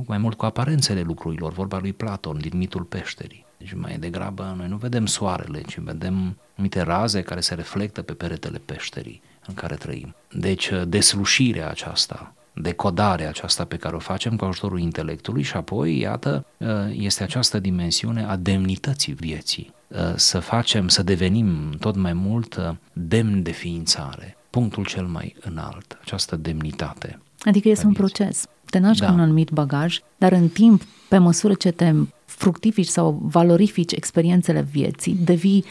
mai 0.06 0.18
mult 0.18 0.36
cu 0.36 0.44
aparențele 0.44 1.00
lucrurilor, 1.00 1.52
vorba 1.52 1.78
lui 1.78 1.92
Platon 1.92 2.38
din 2.40 2.52
mitul 2.54 2.82
peșterii. 2.82 3.44
Deci 3.58 3.72
mai 3.72 3.98
degrabă 3.98 4.54
noi 4.56 4.68
nu 4.68 4.76
vedem 4.76 5.06
soarele, 5.06 5.60
ci 5.60 5.78
vedem 5.78 6.36
anumite 6.52 6.80
raze 6.80 7.22
care 7.22 7.40
se 7.40 7.54
reflectă 7.54 8.02
pe 8.02 8.12
peretele 8.12 8.58
peșterii 8.58 9.22
în 9.46 9.54
care 9.54 9.74
trăim. 9.74 10.14
Deci 10.32 10.70
deslușirea 10.86 11.68
aceasta 11.68 12.34
decodarea 12.60 13.28
aceasta 13.28 13.64
pe 13.64 13.76
care 13.76 13.96
o 13.96 13.98
facem 13.98 14.36
cu 14.36 14.44
ajutorul 14.44 14.80
intelectului 14.80 15.42
și 15.42 15.56
apoi, 15.56 15.98
iată, 15.98 16.46
uh, 16.58 16.68
este 16.92 17.22
această 17.22 17.58
dimensiune 17.58 18.24
a 18.24 18.36
demnității 18.36 19.12
vieții. 19.12 19.74
Uh, 19.88 19.98
să 20.14 20.38
facem, 20.38 20.88
să 20.88 21.02
devenim 21.02 21.70
tot 21.80 21.96
mai 21.96 22.12
mult 22.12 22.56
uh, 22.56 22.70
demn 22.92 23.42
de 23.42 23.50
ființare, 23.50 24.36
punctul 24.50 24.84
cel 24.84 25.06
mai 25.06 25.36
înalt, 25.40 25.98
această 26.00 26.36
demnitate. 26.36 27.20
Adică 27.40 27.68
este 27.68 27.86
un 27.86 27.92
proces. 27.92 28.44
Te 28.70 28.78
naști 28.78 29.00
da. 29.00 29.08
cu 29.08 29.14
un 29.14 29.20
anumit 29.20 29.50
bagaj, 29.50 29.98
dar 30.18 30.32
în 30.32 30.48
timp, 30.48 30.82
pe 31.08 31.18
măsură 31.18 31.54
ce 31.54 31.70
te 31.70 31.92
fructifici 32.24 32.86
sau 32.86 33.20
valorifici 33.22 33.92
experiențele 33.92 34.60
vieții, 34.70 35.14
devii 35.24 35.64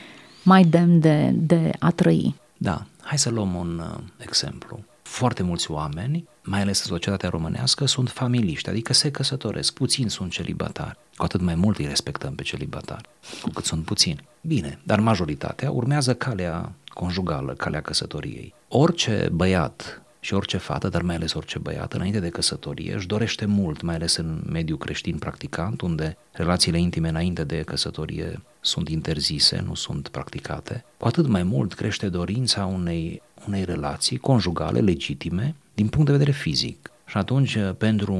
mai 0.43 0.63
demn 0.63 0.99
de, 0.99 1.31
de 1.33 1.71
a 1.79 1.91
trăi. 1.91 2.35
Da, 2.57 2.85
hai 3.01 3.17
să 3.17 3.29
luăm 3.29 3.55
un 3.55 3.79
uh, 3.79 3.99
exemplu. 4.17 4.83
Foarte 5.01 5.43
mulți 5.43 5.71
oameni 5.71 6.27
mai 6.45 6.61
ales 6.61 6.83
în 6.83 6.89
societatea 6.89 7.29
românească, 7.29 7.85
sunt 7.85 8.09
familiști, 8.09 8.69
adică 8.69 8.93
se 8.93 9.11
căsătoresc, 9.11 9.73
puțini 9.73 10.09
sunt 10.09 10.31
celibatari. 10.31 10.97
Cu 11.15 11.23
atât 11.23 11.41
mai 11.41 11.55
mult 11.55 11.77
îi 11.77 11.85
respectăm 11.85 12.35
pe 12.35 12.43
celibatari, 12.43 13.09
cu 13.41 13.49
cât 13.49 13.65
sunt 13.65 13.83
puțini. 13.83 14.27
Bine, 14.41 14.79
dar 14.83 14.99
majoritatea 14.99 15.71
urmează 15.71 16.15
calea 16.15 16.71
conjugală, 16.93 17.53
calea 17.53 17.81
căsătoriei. 17.81 18.53
Orice 18.67 19.29
băiat 19.31 20.01
și 20.19 20.33
orice 20.33 20.57
fată, 20.57 20.89
dar 20.89 21.01
mai 21.01 21.15
ales 21.15 21.33
orice 21.33 21.59
băiat, 21.59 21.93
înainte 21.93 22.19
de 22.19 22.29
căsătorie, 22.29 22.93
își 22.93 23.07
dorește 23.07 23.45
mult, 23.45 23.81
mai 23.81 23.95
ales 23.95 24.15
în 24.15 24.41
mediul 24.49 24.77
creștin 24.77 25.17
practicant, 25.17 25.81
unde 25.81 26.17
relațiile 26.31 26.79
intime 26.79 27.09
înainte 27.09 27.43
de 27.43 27.61
căsătorie 27.61 28.41
sunt 28.61 28.89
interzise, 28.89 29.63
nu 29.67 29.73
sunt 29.73 30.07
practicate, 30.07 30.85
cu 30.97 31.07
atât 31.07 31.27
mai 31.27 31.43
mult 31.43 31.73
crește 31.73 32.09
dorința 32.09 32.65
unei, 32.65 33.21
unei 33.47 33.63
relații 33.63 34.17
conjugale 34.17 34.79
legitime, 34.79 35.55
din 35.75 35.87
punct 35.87 36.05
de 36.05 36.11
vedere 36.11 36.31
fizic. 36.31 36.89
Și 37.05 37.17
atunci, 37.17 37.57
pentru 37.77 38.15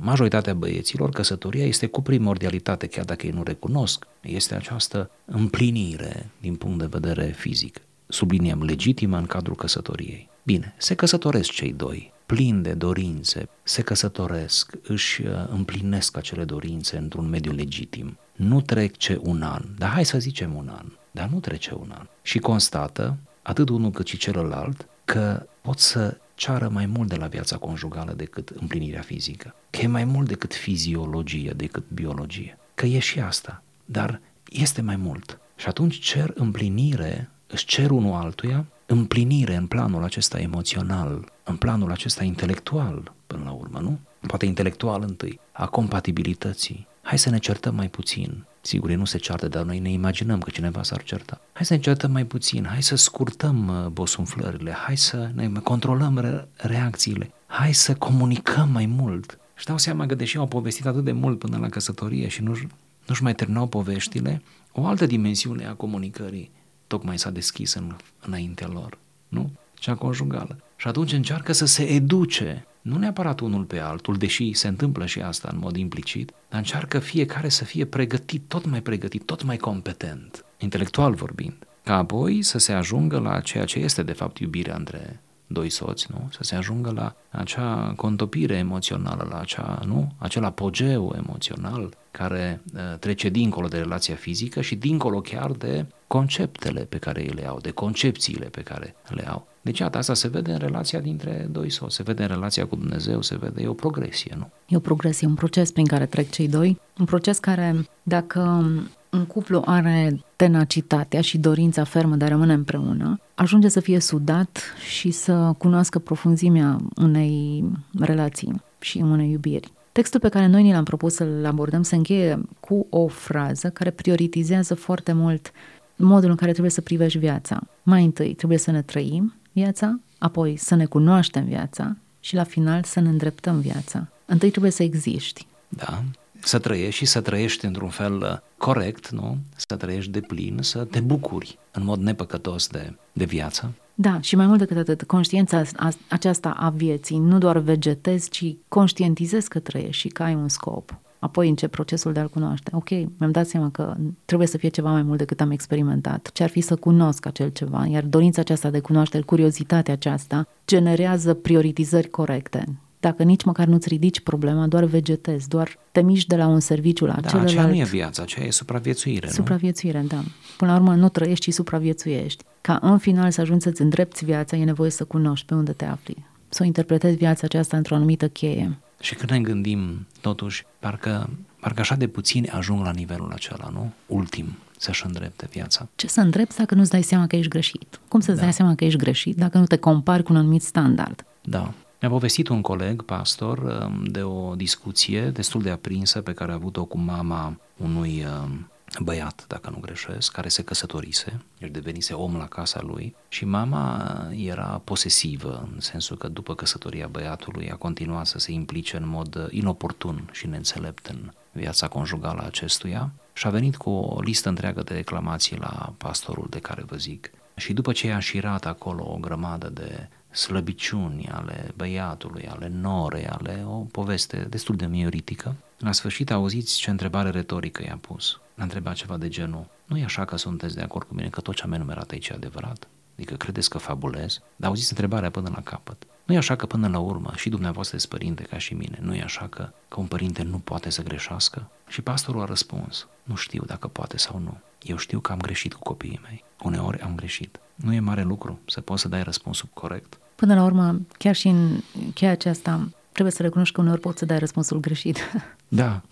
majoritatea 0.00 0.54
băieților, 0.54 1.10
căsătoria 1.10 1.64
este 1.64 1.86
cu 1.86 2.02
primordialitate, 2.02 2.86
chiar 2.86 3.04
dacă 3.04 3.26
ei 3.26 3.32
nu 3.32 3.42
recunosc, 3.42 4.06
este 4.20 4.54
această 4.54 5.10
împlinire 5.24 6.30
din 6.40 6.54
punct 6.54 6.78
de 6.78 6.86
vedere 6.90 7.24
fizic. 7.26 7.80
Subliniem 8.06 8.62
legitimă 8.62 9.16
în 9.16 9.26
cadrul 9.26 9.56
căsătoriei. 9.56 10.28
Bine, 10.42 10.74
se 10.78 10.94
căsătoresc 10.94 11.50
cei 11.50 11.72
doi, 11.72 12.12
plini 12.26 12.62
de 12.62 12.72
dorințe, 12.72 13.48
se 13.62 13.82
căsătoresc, 13.82 14.72
își 14.82 15.22
uh, 15.22 15.28
împlinesc 15.48 16.16
acele 16.16 16.44
dorințe 16.44 16.96
într-un 16.96 17.28
mediu 17.28 17.52
legitim. 17.52 18.18
Nu 18.32 18.60
trece 18.60 19.18
un 19.22 19.42
an, 19.42 19.62
dar 19.78 19.90
hai 19.90 20.04
să 20.04 20.18
zicem 20.18 20.54
un 20.54 20.68
an, 20.68 20.86
dar 21.10 21.28
nu 21.28 21.40
trece 21.40 21.74
un 21.74 21.92
an. 21.98 22.06
Și 22.22 22.38
constată, 22.38 23.16
atât 23.42 23.68
unul 23.68 23.90
cât 23.90 24.06
și 24.06 24.16
celălalt, 24.16 24.88
că 25.04 25.46
pot 25.60 25.78
să 25.78 26.16
ceară 26.34 26.68
mai 26.68 26.86
mult 26.86 27.08
de 27.08 27.16
la 27.16 27.26
viața 27.26 27.56
conjugală 27.56 28.12
decât 28.12 28.48
împlinirea 28.48 29.00
fizică, 29.00 29.54
că 29.70 29.80
e 29.80 29.86
mai 29.86 30.04
mult 30.04 30.28
decât 30.28 30.54
fiziologie, 30.54 31.52
decât 31.56 31.84
biologie, 31.88 32.58
că 32.74 32.86
e 32.86 32.98
și 32.98 33.20
asta, 33.20 33.62
dar 33.84 34.20
este 34.48 34.80
mai 34.82 34.96
mult. 34.96 35.38
Și 35.56 35.68
atunci 35.68 35.98
cer 35.98 36.32
împlinire, 36.34 37.30
își 37.46 37.66
cer 37.66 37.90
unul 37.90 38.14
altuia 38.14 38.66
împlinire 38.86 39.54
în 39.54 39.66
planul 39.66 40.02
acesta 40.02 40.40
emoțional, 40.40 41.32
în 41.44 41.56
planul 41.56 41.90
acesta 41.90 42.24
intelectual, 42.24 43.12
până 43.26 43.42
la 43.44 43.50
urmă, 43.50 43.78
nu? 43.78 43.98
Poate 44.26 44.46
intelectual 44.46 45.02
întâi, 45.02 45.40
a 45.52 45.66
compatibilității. 45.66 46.86
Hai 47.02 47.18
să 47.18 47.30
ne 47.30 47.38
certăm 47.38 47.74
mai 47.74 47.88
puțin, 47.88 48.44
Sigur, 48.66 48.90
ei 48.90 48.96
nu 48.96 49.04
se 49.04 49.18
ceartă, 49.18 49.48
dar 49.48 49.64
noi 49.64 49.78
ne 49.78 49.90
imaginăm 49.90 50.40
că 50.40 50.50
cineva 50.50 50.82
s-ar 50.82 51.02
certa. 51.02 51.40
Hai 51.52 51.64
să 51.64 51.74
ne 51.74 51.80
certăm 51.80 52.10
mai 52.10 52.24
puțin, 52.24 52.64
hai 52.64 52.82
să 52.82 52.96
scurtăm 52.96 53.68
uh, 53.68 53.86
bosumflările, 53.86 54.72
hai 54.72 54.96
să 54.96 55.30
ne 55.34 55.48
controlăm 55.48 56.18
re- 56.18 56.48
reacțiile, 56.56 57.32
hai 57.46 57.72
să 57.72 57.94
comunicăm 57.94 58.68
mai 58.70 58.86
mult. 58.86 59.38
Și 59.54 59.64
dau 59.64 59.78
seama 59.78 60.06
că 60.06 60.14
deși 60.14 60.36
au 60.36 60.46
povestit 60.46 60.86
atât 60.86 61.04
de 61.04 61.12
mult 61.12 61.38
până 61.38 61.56
la 61.56 61.68
căsătorie 61.68 62.28
și 62.28 62.42
nu-și, 62.42 62.66
nu-și 63.06 63.22
mai 63.22 63.34
terminau 63.34 63.66
poveștile, 63.66 64.42
o 64.72 64.86
altă 64.86 65.06
dimensiune 65.06 65.66
a 65.66 65.74
comunicării 65.74 66.50
tocmai 66.86 67.18
s-a 67.18 67.30
deschis 67.30 67.74
în, 67.74 67.96
înaintea 68.20 68.68
lor, 68.68 68.98
nu? 69.28 69.50
Cea 69.74 69.94
conjugală. 69.94 70.58
Și 70.76 70.88
atunci 70.88 71.12
încearcă 71.12 71.52
să 71.52 71.66
se 71.66 71.82
educe 71.82 72.66
nu 72.84 72.98
neapărat 72.98 73.40
unul 73.40 73.64
pe 73.64 73.78
altul, 73.78 74.16
deși 74.16 74.52
se 74.52 74.68
întâmplă 74.68 75.06
și 75.06 75.20
asta 75.20 75.48
în 75.52 75.58
mod 75.58 75.76
implicit, 75.76 76.32
dar 76.48 76.58
încearcă 76.58 76.98
fiecare 76.98 77.48
să 77.48 77.64
fie 77.64 77.84
pregătit, 77.84 78.42
tot 78.48 78.66
mai 78.66 78.82
pregătit, 78.82 79.22
tot 79.22 79.42
mai 79.42 79.56
competent, 79.56 80.44
intelectual 80.58 81.14
vorbind, 81.14 81.66
ca 81.82 81.96
apoi 81.96 82.42
să 82.42 82.58
se 82.58 82.72
ajungă 82.72 83.18
la 83.18 83.40
ceea 83.40 83.64
ce 83.64 83.78
este 83.78 84.02
de 84.02 84.12
fapt 84.12 84.38
iubirea 84.38 84.74
între 84.74 85.20
doi 85.54 85.70
soți, 85.70 86.06
nu? 86.10 86.28
Să 86.30 86.42
se 86.42 86.54
ajungă 86.54 86.90
la 86.90 87.14
acea 87.30 87.92
contopire 87.96 88.54
emoțională, 88.54 89.26
la 89.30 89.38
acea, 89.40 89.82
nu? 89.86 90.12
Acel 90.18 90.44
apogeu 90.44 91.14
emoțional 91.16 91.96
care 92.10 92.60
uh, 92.74 92.98
trece 92.98 93.28
dincolo 93.28 93.66
de 93.66 93.78
relația 93.78 94.14
fizică 94.14 94.60
și 94.60 94.74
dincolo 94.74 95.20
chiar 95.20 95.50
de 95.50 95.86
conceptele 96.06 96.80
pe 96.80 96.98
care 96.98 97.20
ei 97.20 97.32
le 97.34 97.46
au, 97.46 97.58
de 97.60 97.70
concepțiile 97.70 98.46
pe 98.46 98.60
care 98.60 98.94
le 99.08 99.28
au. 99.28 99.46
Deci, 99.62 99.78
iată, 99.78 99.98
asta 99.98 100.14
se 100.14 100.28
vede 100.28 100.52
în 100.52 100.58
relația 100.58 101.00
dintre 101.00 101.48
doi 101.50 101.70
soți, 101.70 101.94
se 101.94 102.02
vede 102.02 102.22
în 102.22 102.28
relația 102.28 102.66
cu 102.66 102.76
Dumnezeu, 102.76 103.22
se 103.22 103.36
vede, 103.36 103.62
e 103.62 103.66
o 103.66 103.72
progresie, 103.72 104.34
nu? 104.38 104.50
E 104.68 104.76
o 104.76 104.80
progresie, 104.80 105.26
un 105.26 105.34
proces 105.34 105.72
prin 105.72 105.86
care 105.86 106.06
trec 106.06 106.30
cei 106.30 106.48
doi, 106.48 106.80
un 106.98 107.04
proces 107.04 107.38
care, 107.38 107.86
dacă 108.02 108.70
un 109.14 109.24
cuplu 109.24 109.62
are 109.64 110.20
tenacitatea 110.36 111.20
și 111.20 111.38
dorința 111.38 111.84
fermă 111.84 112.16
de 112.16 112.24
a 112.24 112.28
rămâne 112.28 112.52
împreună, 112.52 113.20
ajunge 113.34 113.68
să 113.68 113.80
fie 113.80 114.00
sudat 114.00 114.58
și 114.90 115.10
să 115.10 115.54
cunoască 115.58 115.98
profunzimea 115.98 116.78
unei 116.96 117.64
relații 117.98 118.62
și 118.80 118.98
unei 118.98 119.30
iubiri. 119.30 119.72
Textul 119.92 120.20
pe 120.20 120.28
care 120.28 120.46
noi 120.46 120.62
ni 120.62 120.72
l-am 120.72 120.84
propus 120.84 121.14
să-l 121.14 121.44
abordăm 121.46 121.82
se 121.82 121.96
încheie 121.96 122.40
cu 122.60 122.86
o 122.90 123.06
frază 123.06 123.70
care 123.70 123.90
prioritizează 123.90 124.74
foarte 124.74 125.12
mult 125.12 125.52
modul 125.96 126.30
în 126.30 126.36
care 126.36 126.50
trebuie 126.50 126.70
să 126.70 126.80
privești 126.80 127.18
viața. 127.18 127.60
Mai 127.82 128.04
întâi 128.04 128.34
trebuie 128.34 128.58
să 128.58 128.70
ne 128.70 128.82
trăim 128.82 129.34
viața, 129.52 130.00
apoi 130.18 130.56
să 130.56 130.74
ne 130.74 130.84
cunoaștem 130.84 131.44
viața 131.44 131.96
și 132.20 132.34
la 132.34 132.44
final 132.44 132.82
să 132.82 133.00
ne 133.00 133.08
îndreptăm 133.08 133.60
viața. 133.60 134.08
Întâi 134.26 134.50
trebuie 134.50 134.70
să 134.70 134.82
existi. 134.82 135.46
Da, 135.68 136.02
să 136.44 136.58
trăiești 136.58 136.98
și 136.98 137.04
să 137.04 137.20
trăiești 137.20 137.64
într-un 137.64 137.88
fel 137.88 138.16
uh, 138.16 138.36
corect, 138.56 139.10
nu? 139.10 139.38
Să 139.56 139.76
trăiești 139.76 140.10
de 140.10 140.20
plin, 140.20 140.58
să 140.60 140.84
te 140.84 141.00
bucuri 141.00 141.58
în 141.72 141.84
mod 141.84 142.00
nepăcătos 142.00 142.66
de, 142.66 142.96
de 143.12 143.24
viață. 143.24 143.72
Da, 143.94 144.20
și 144.20 144.36
mai 144.36 144.46
mult 144.46 144.58
decât 144.58 144.76
atât, 144.76 145.02
conștiința 145.02 145.62
aceasta 146.08 146.50
a 146.50 146.70
vieții, 146.70 147.18
nu 147.18 147.38
doar 147.38 147.58
vegetezi, 147.58 148.30
ci 148.30 148.56
conștientizezi 148.68 149.48
că 149.48 149.58
trăiești 149.58 150.00
și 150.00 150.08
că 150.08 150.22
ai 150.22 150.34
un 150.34 150.48
scop 150.48 150.98
apoi 151.24 151.48
încep 151.48 151.70
procesul 151.70 152.12
de 152.12 152.20
a-l 152.20 152.28
cunoaște. 152.28 152.70
Ok, 152.74 152.90
mi-am 152.90 153.30
dat 153.30 153.46
seama 153.46 153.70
că 153.70 153.96
trebuie 154.24 154.48
să 154.48 154.56
fie 154.56 154.68
ceva 154.68 154.90
mai 154.90 155.02
mult 155.02 155.18
decât 155.18 155.40
am 155.40 155.50
experimentat. 155.50 156.30
Ce 156.32 156.42
ar 156.42 156.48
fi 156.48 156.60
să 156.60 156.76
cunosc 156.76 157.26
acel 157.26 157.48
ceva, 157.48 157.86
iar 157.86 158.02
dorința 158.02 158.40
aceasta 158.40 158.70
de 158.70 158.80
cunoaștere, 158.80 159.22
curiozitatea 159.22 159.94
aceasta, 159.94 160.48
generează 160.66 161.34
prioritizări 161.34 162.08
corecte. 162.08 162.64
Dacă 163.08 163.22
nici 163.22 163.44
măcar 163.44 163.66
nu-ți 163.66 163.88
ridici 163.88 164.20
problema, 164.20 164.66
doar 164.66 164.84
vegetezi, 164.84 165.48
doar 165.48 165.78
te 165.92 166.02
miști 166.02 166.28
de 166.28 166.36
la 166.36 166.46
un 166.46 166.60
serviciu 166.60 167.06
la 167.06 167.14
da, 167.14 167.28
celălalt. 167.28 167.48
aceea 167.48 167.66
nu 167.66 167.76
e 167.76 167.84
viața, 167.84 168.22
aceea 168.22 168.46
e 168.46 168.50
supraviețuire, 168.50 169.28
Supraviețuire, 169.28 170.00
nu? 170.00 170.06
da. 170.06 170.22
Până 170.56 170.70
la 170.70 170.76
urmă 170.76 170.94
nu 170.94 171.08
trăiești, 171.08 171.50
ci 171.50 171.54
supraviețuiești. 171.54 172.44
Ca 172.60 172.78
în 172.82 172.98
final 172.98 173.30
să 173.30 173.40
ajungi 173.40 173.62
să-ți 173.62 173.82
îndrepți 173.82 174.24
viața, 174.24 174.56
e 174.56 174.64
nevoie 174.64 174.90
să 174.90 175.04
cunoști 175.04 175.46
pe 175.46 175.54
unde 175.54 175.72
te 175.72 175.84
afli. 175.84 176.26
Să 176.48 176.62
o 176.62 176.66
interpretezi 176.66 177.16
viața 177.16 177.40
aceasta 177.44 177.76
într-o 177.76 177.94
anumită 177.94 178.28
cheie. 178.28 178.78
Și 179.00 179.14
când 179.14 179.30
ne 179.30 179.40
gândim, 179.40 180.06
totuși, 180.20 180.66
parcă, 180.78 181.30
Parcă 181.64 181.80
așa 181.80 181.94
de 181.94 182.06
puțini 182.06 182.48
ajung 182.48 182.84
la 182.84 182.90
nivelul 182.90 183.30
acela, 183.32 183.70
nu? 183.72 183.92
Ultim, 184.06 184.56
să-și 184.78 185.06
îndrepte 185.06 185.48
viața. 185.52 185.88
Ce 185.96 186.06
să 186.08 186.20
îndrepți 186.20 186.56
dacă 186.56 186.74
nu-ți 186.74 186.90
dai 186.90 187.02
seama 187.02 187.26
că 187.26 187.36
ești 187.36 187.50
greșit? 187.50 188.00
Cum 188.08 188.20
să-ți 188.20 188.36
da. 188.36 188.42
dai 188.42 188.52
seama 188.52 188.74
că 188.74 188.84
ești 188.84 188.98
greșit 188.98 189.36
dacă 189.36 189.58
nu 189.58 189.64
te 189.64 189.76
compari 189.76 190.22
cu 190.22 190.32
un 190.32 190.38
anumit 190.38 190.62
standard? 190.62 191.24
Da. 191.42 191.72
Mi-a 192.00 192.10
povestit 192.10 192.48
un 192.48 192.60
coleg, 192.60 193.02
pastor, 193.02 193.58
um, 193.58 194.04
de 194.04 194.22
o 194.22 194.54
discuție 194.54 195.30
destul 195.30 195.62
de 195.62 195.70
aprinsă 195.70 196.20
pe 196.20 196.32
care 196.32 196.50
a 196.50 196.54
avut-o 196.54 196.84
cu 196.84 196.98
mama 196.98 197.56
unui 197.76 198.24
um, 198.24 198.68
băiat, 199.02 199.44
dacă 199.48 199.70
nu 199.70 199.78
greșesc, 199.80 200.32
care 200.32 200.48
se 200.48 200.62
căsătorise, 200.62 201.40
deci 201.58 201.70
devenise 201.70 202.14
om 202.14 202.36
la 202.36 202.46
casa 202.46 202.80
lui 202.82 203.14
și 203.28 203.44
mama 203.44 204.12
era 204.36 204.80
posesivă, 204.84 205.68
în 205.72 205.80
sensul 205.80 206.16
că 206.16 206.28
după 206.28 206.54
căsătoria 206.54 207.06
băiatului 207.06 207.70
a 207.70 207.76
continuat 207.76 208.26
să 208.26 208.38
se 208.38 208.52
implice 208.52 208.96
în 208.96 209.08
mod 209.08 209.48
inoportun 209.50 210.28
și 210.32 210.46
neînțelept 210.46 211.06
în 211.06 211.30
viața 211.52 211.88
conjugală 211.88 212.40
a 212.42 212.46
acestuia 212.46 213.12
și 213.32 213.46
a 213.46 213.50
venit 213.50 213.76
cu 213.76 213.90
o 213.90 214.20
listă 214.20 214.48
întreagă 214.48 214.82
de 214.82 214.94
reclamații 214.94 215.56
la 215.56 215.94
pastorul 215.96 216.46
de 216.50 216.58
care 216.58 216.82
vă 216.86 216.96
zic. 216.96 217.30
Și 217.56 217.72
după 217.72 217.92
ce 217.92 218.06
i-a 218.06 218.18
șirat 218.18 218.66
acolo 218.66 219.04
o 219.12 219.16
grămadă 219.16 219.68
de 219.68 220.08
slăbiciuni 220.34 221.28
ale 221.28 221.70
băiatului, 221.76 222.46
ale 222.48 222.68
norei, 222.68 223.26
ale 223.26 223.64
o 223.66 223.76
poveste 223.78 224.36
destul 224.36 224.76
de 224.76 224.86
mioritică, 224.86 225.54
la 225.78 225.92
sfârșit 225.92 226.30
auziți 226.30 226.76
ce 226.76 226.90
întrebare 226.90 227.30
retorică 227.30 227.82
i-a 227.86 227.98
pus. 228.00 228.40
A 228.56 228.62
întrebat 228.62 228.94
ceva 228.94 229.16
de 229.16 229.28
genul, 229.28 229.66
nu 229.84 229.98
e 229.98 230.04
așa 230.04 230.24
că 230.24 230.36
sunteți 230.36 230.74
de 230.74 230.82
acord 230.82 231.06
cu 231.06 231.14
mine 231.14 231.28
că 231.28 231.40
tot 231.40 231.54
ce 231.54 231.62
am 231.62 231.72
enumerat 231.72 232.10
aici 232.10 232.28
e 232.28 232.34
adevărat? 232.34 232.88
Adică 233.14 233.34
credeți 233.34 233.70
că 233.70 233.78
fabulez? 233.78 234.40
Dar 234.56 234.68
auziți 234.68 234.92
întrebarea 234.92 235.30
până 235.30 235.50
la 235.54 235.62
capăt. 235.62 236.06
Nu 236.24 236.34
e 236.34 236.36
așa 236.36 236.56
că 236.56 236.66
până 236.66 236.88
la 236.88 236.98
urmă 236.98 237.32
și 237.36 237.48
dumneavoastră 237.48 237.98
sunteți 237.98 238.24
părinte 238.24 238.42
ca 238.42 238.58
și 238.58 238.74
mine, 238.74 238.98
nu 239.02 239.14
e 239.14 239.22
așa 239.22 239.46
că, 239.46 239.68
că 239.88 240.00
un 240.00 240.06
părinte 240.06 240.42
nu 240.42 240.58
poate 240.58 240.90
să 240.90 241.02
greșească? 241.02 241.70
Și 241.88 242.02
pastorul 242.02 242.42
a 242.42 242.44
răspuns, 242.44 243.06
nu 243.22 243.34
știu 243.34 243.64
dacă 243.64 243.88
poate 243.88 244.16
sau 244.16 244.38
nu. 244.38 244.60
Eu 244.82 244.96
știu 244.96 245.20
că 245.20 245.32
am 245.32 245.38
greșit 245.38 245.74
cu 245.74 245.82
copiii 245.82 246.20
mei. 246.22 246.44
Uneori 246.62 247.00
am 247.00 247.14
greșit. 247.14 247.60
Nu 247.74 247.92
e 247.92 248.00
mare 248.00 248.22
lucru 248.22 248.58
să 248.66 248.80
poți 248.80 249.02
să 249.02 249.08
dai 249.08 249.22
răspunsul 249.22 249.68
corect. 249.72 250.18
Până 250.44 250.56
la 250.56 250.64
urmă, 250.64 251.00
chiar 251.18 251.34
și 251.34 251.48
în 251.48 251.80
cheia 252.14 252.30
aceasta, 252.30 252.88
trebuie 253.12 253.34
să 253.34 253.42
recunoști 253.42 253.74
că 253.74 253.80
uneori 253.80 254.00
poți 254.00 254.18
să 254.18 254.24
dai 254.24 254.38
răspunsul 254.38 254.80
greșit. 254.80 255.18
Da. 255.68 256.02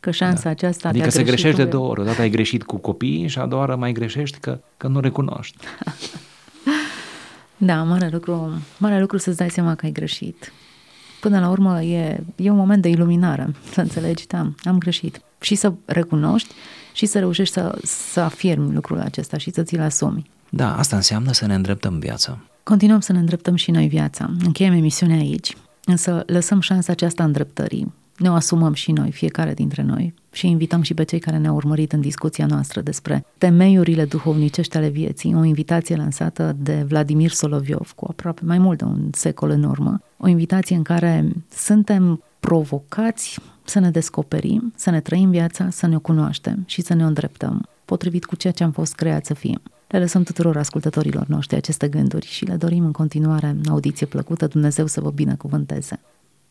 Că 0.00 0.10
șansa 0.10 0.42
da. 0.42 0.50
aceasta 0.50 0.88
Adică 0.88 1.04
de 1.04 1.10
să 1.10 1.22
greșești 1.22 1.56
de 1.56 1.64
două 1.64 1.88
ori. 1.88 2.00
Odată 2.00 2.20
ai 2.20 2.30
greșit 2.30 2.62
cu 2.62 2.76
copiii 2.76 3.28
și 3.28 3.38
a 3.38 3.46
doua 3.46 3.60
oară 3.60 3.76
mai 3.76 3.92
greșești 3.92 4.38
că, 4.38 4.60
că 4.76 4.86
nu 4.86 5.00
recunoști. 5.00 5.56
da, 7.56 7.82
mare 7.82 8.08
lucru, 8.12 8.62
mare 8.78 9.00
lucru 9.00 9.16
să-ți 9.16 9.36
dai 9.36 9.50
seama 9.50 9.74
că 9.74 9.86
ai 9.86 9.92
greșit. 9.92 10.52
Până 11.20 11.40
la 11.40 11.48
urmă 11.48 11.82
e, 11.82 12.24
e 12.36 12.50
un 12.50 12.56
moment 12.56 12.82
de 12.82 12.88
iluminare, 12.88 13.54
să 13.72 13.80
înțelegi, 13.80 14.26
da, 14.26 14.50
am 14.62 14.78
greșit. 14.78 15.20
Și 15.40 15.54
să 15.54 15.72
recunoști 15.84 16.54
și 16.92 17.06
să 17.06 17.18
reușești 17.18 17.54
să, 17.54 17.78
să 17.82 18.20
afirmi 18.20 18.74
lucrul 18.74 18.98
acesta 18.98 19.36
și 19.38 19.50
să 19.52 19.62
ți-l 19.62 19.80
asumi. 19.80 20.30
Da, 20.48 20.76
asta 20.76 20.96
înseamnă 20.96 21.32
să 21.32 21.46
ne 21.46 21.54
îndreptăm 21.54 21.98
viața. 21.98 22.38
Continuăm 22.68 23.00
să 23.00 23.12
ne 23.12 23.18
îndreptăm 23.18 23.54
și 23.54 23.70
noi 23.70 23.88
viața. 23.88 24.30
Încheiem 24.44 24.72
emisiunea 24.72 25.16
aici, 25.16 25.56
însă 25.84 26.22
lăsăm 26.26 26.60
șansa 26.60 26.92
aceasta 26.92 27.24
îndreptării. 27.24 27.92
Ne 28.18 28.30
o 28.30 28.32
asumăm 28.32 28.72
și 28.72 28.92
noi, 28.92 29.10
fiecare 29.10 29.54
dintre 29.54 29.82
noi, 29.82 30.14
și 30.32 30.48
invităm 30.48 30.82
și 30.82 30.94
pe 30.94 31.02
cei 31.02 31.18
care 31.18 31.36
ne-au 31.36 31.54
urmărit 31.54 31.92
în 31.92 32.00
discuția 32.00 32.46
noastră 32.46 32.80
despre 32.80 33.24
temeiurile 33.38 34.04
duhovnicești 34.04 34.76
ale 34.76 34.88
vieții, 34.88 35.34
o 35.34 35.44
invitație 35.44 35.96
lansată 35.96 36.56
de 36.58 36.84
Vladimir 36.88 37.30
Soloviov 37.30 37.92
cu 37.96 38.06
aproape 38.08 38.42
mai 38.44 38.58
mult 38.58 38.78
de 38.78 38.84
un 38.84 39.10
secol 39.12 39.50
în 39.50 39.62
urmă, 39.62 40.00
o 40.16 40.28
invitație 40.28 40.76
în 40.76 40.82
care 40.82 41.32
suntem 41.50 42.22
provocați 42.40 43.38
să 43.64 43.78
ne 43.78 43.90
descoperim, 43.90 44.72
să 44.76 44.90
ne 44.90 45.00
trăim 45.00 45.30
viața, 45.30 45.70
să 45.70 45.86
ne 45.86 45.96
o 45.96 46.00
cunoaștem 46.00 46.62
și 46.66 46.82
să 46.82 46.94
ne 46.94 47.04
o 47.04 47.06
îndreptăm, 47.06 47.68
potrivit 47.84 48.24
cu 48.24 48.36
ceea 48.36 48.52
ce 48.52 48.64
am 48.64 48.70
fost 48.70 48.94
creat 48.94 49.24
să 49.24 49.34
fim. 49.34 49.60
Le 49.86 49.98
lăsăm 49.98 50.22
tuturor 50.22 50.56
ascultătorilor 50.56 51.26
noștri 51.26 51.56
aceste 51.56 51.88
gânduri 51.88 52.26
și 52.26 52.44
le 52.44 52.54
dorim 52.54 52.84
în 52.84 52.92
continuare 52.92 53.56
audiție 53.68 54.06
plăcută, 54.06 54.46
Dumnezeu 54.46 54.86
să 54.86 55.00
vă 55.00 55.10
binecuvânteze. 55.10 56.00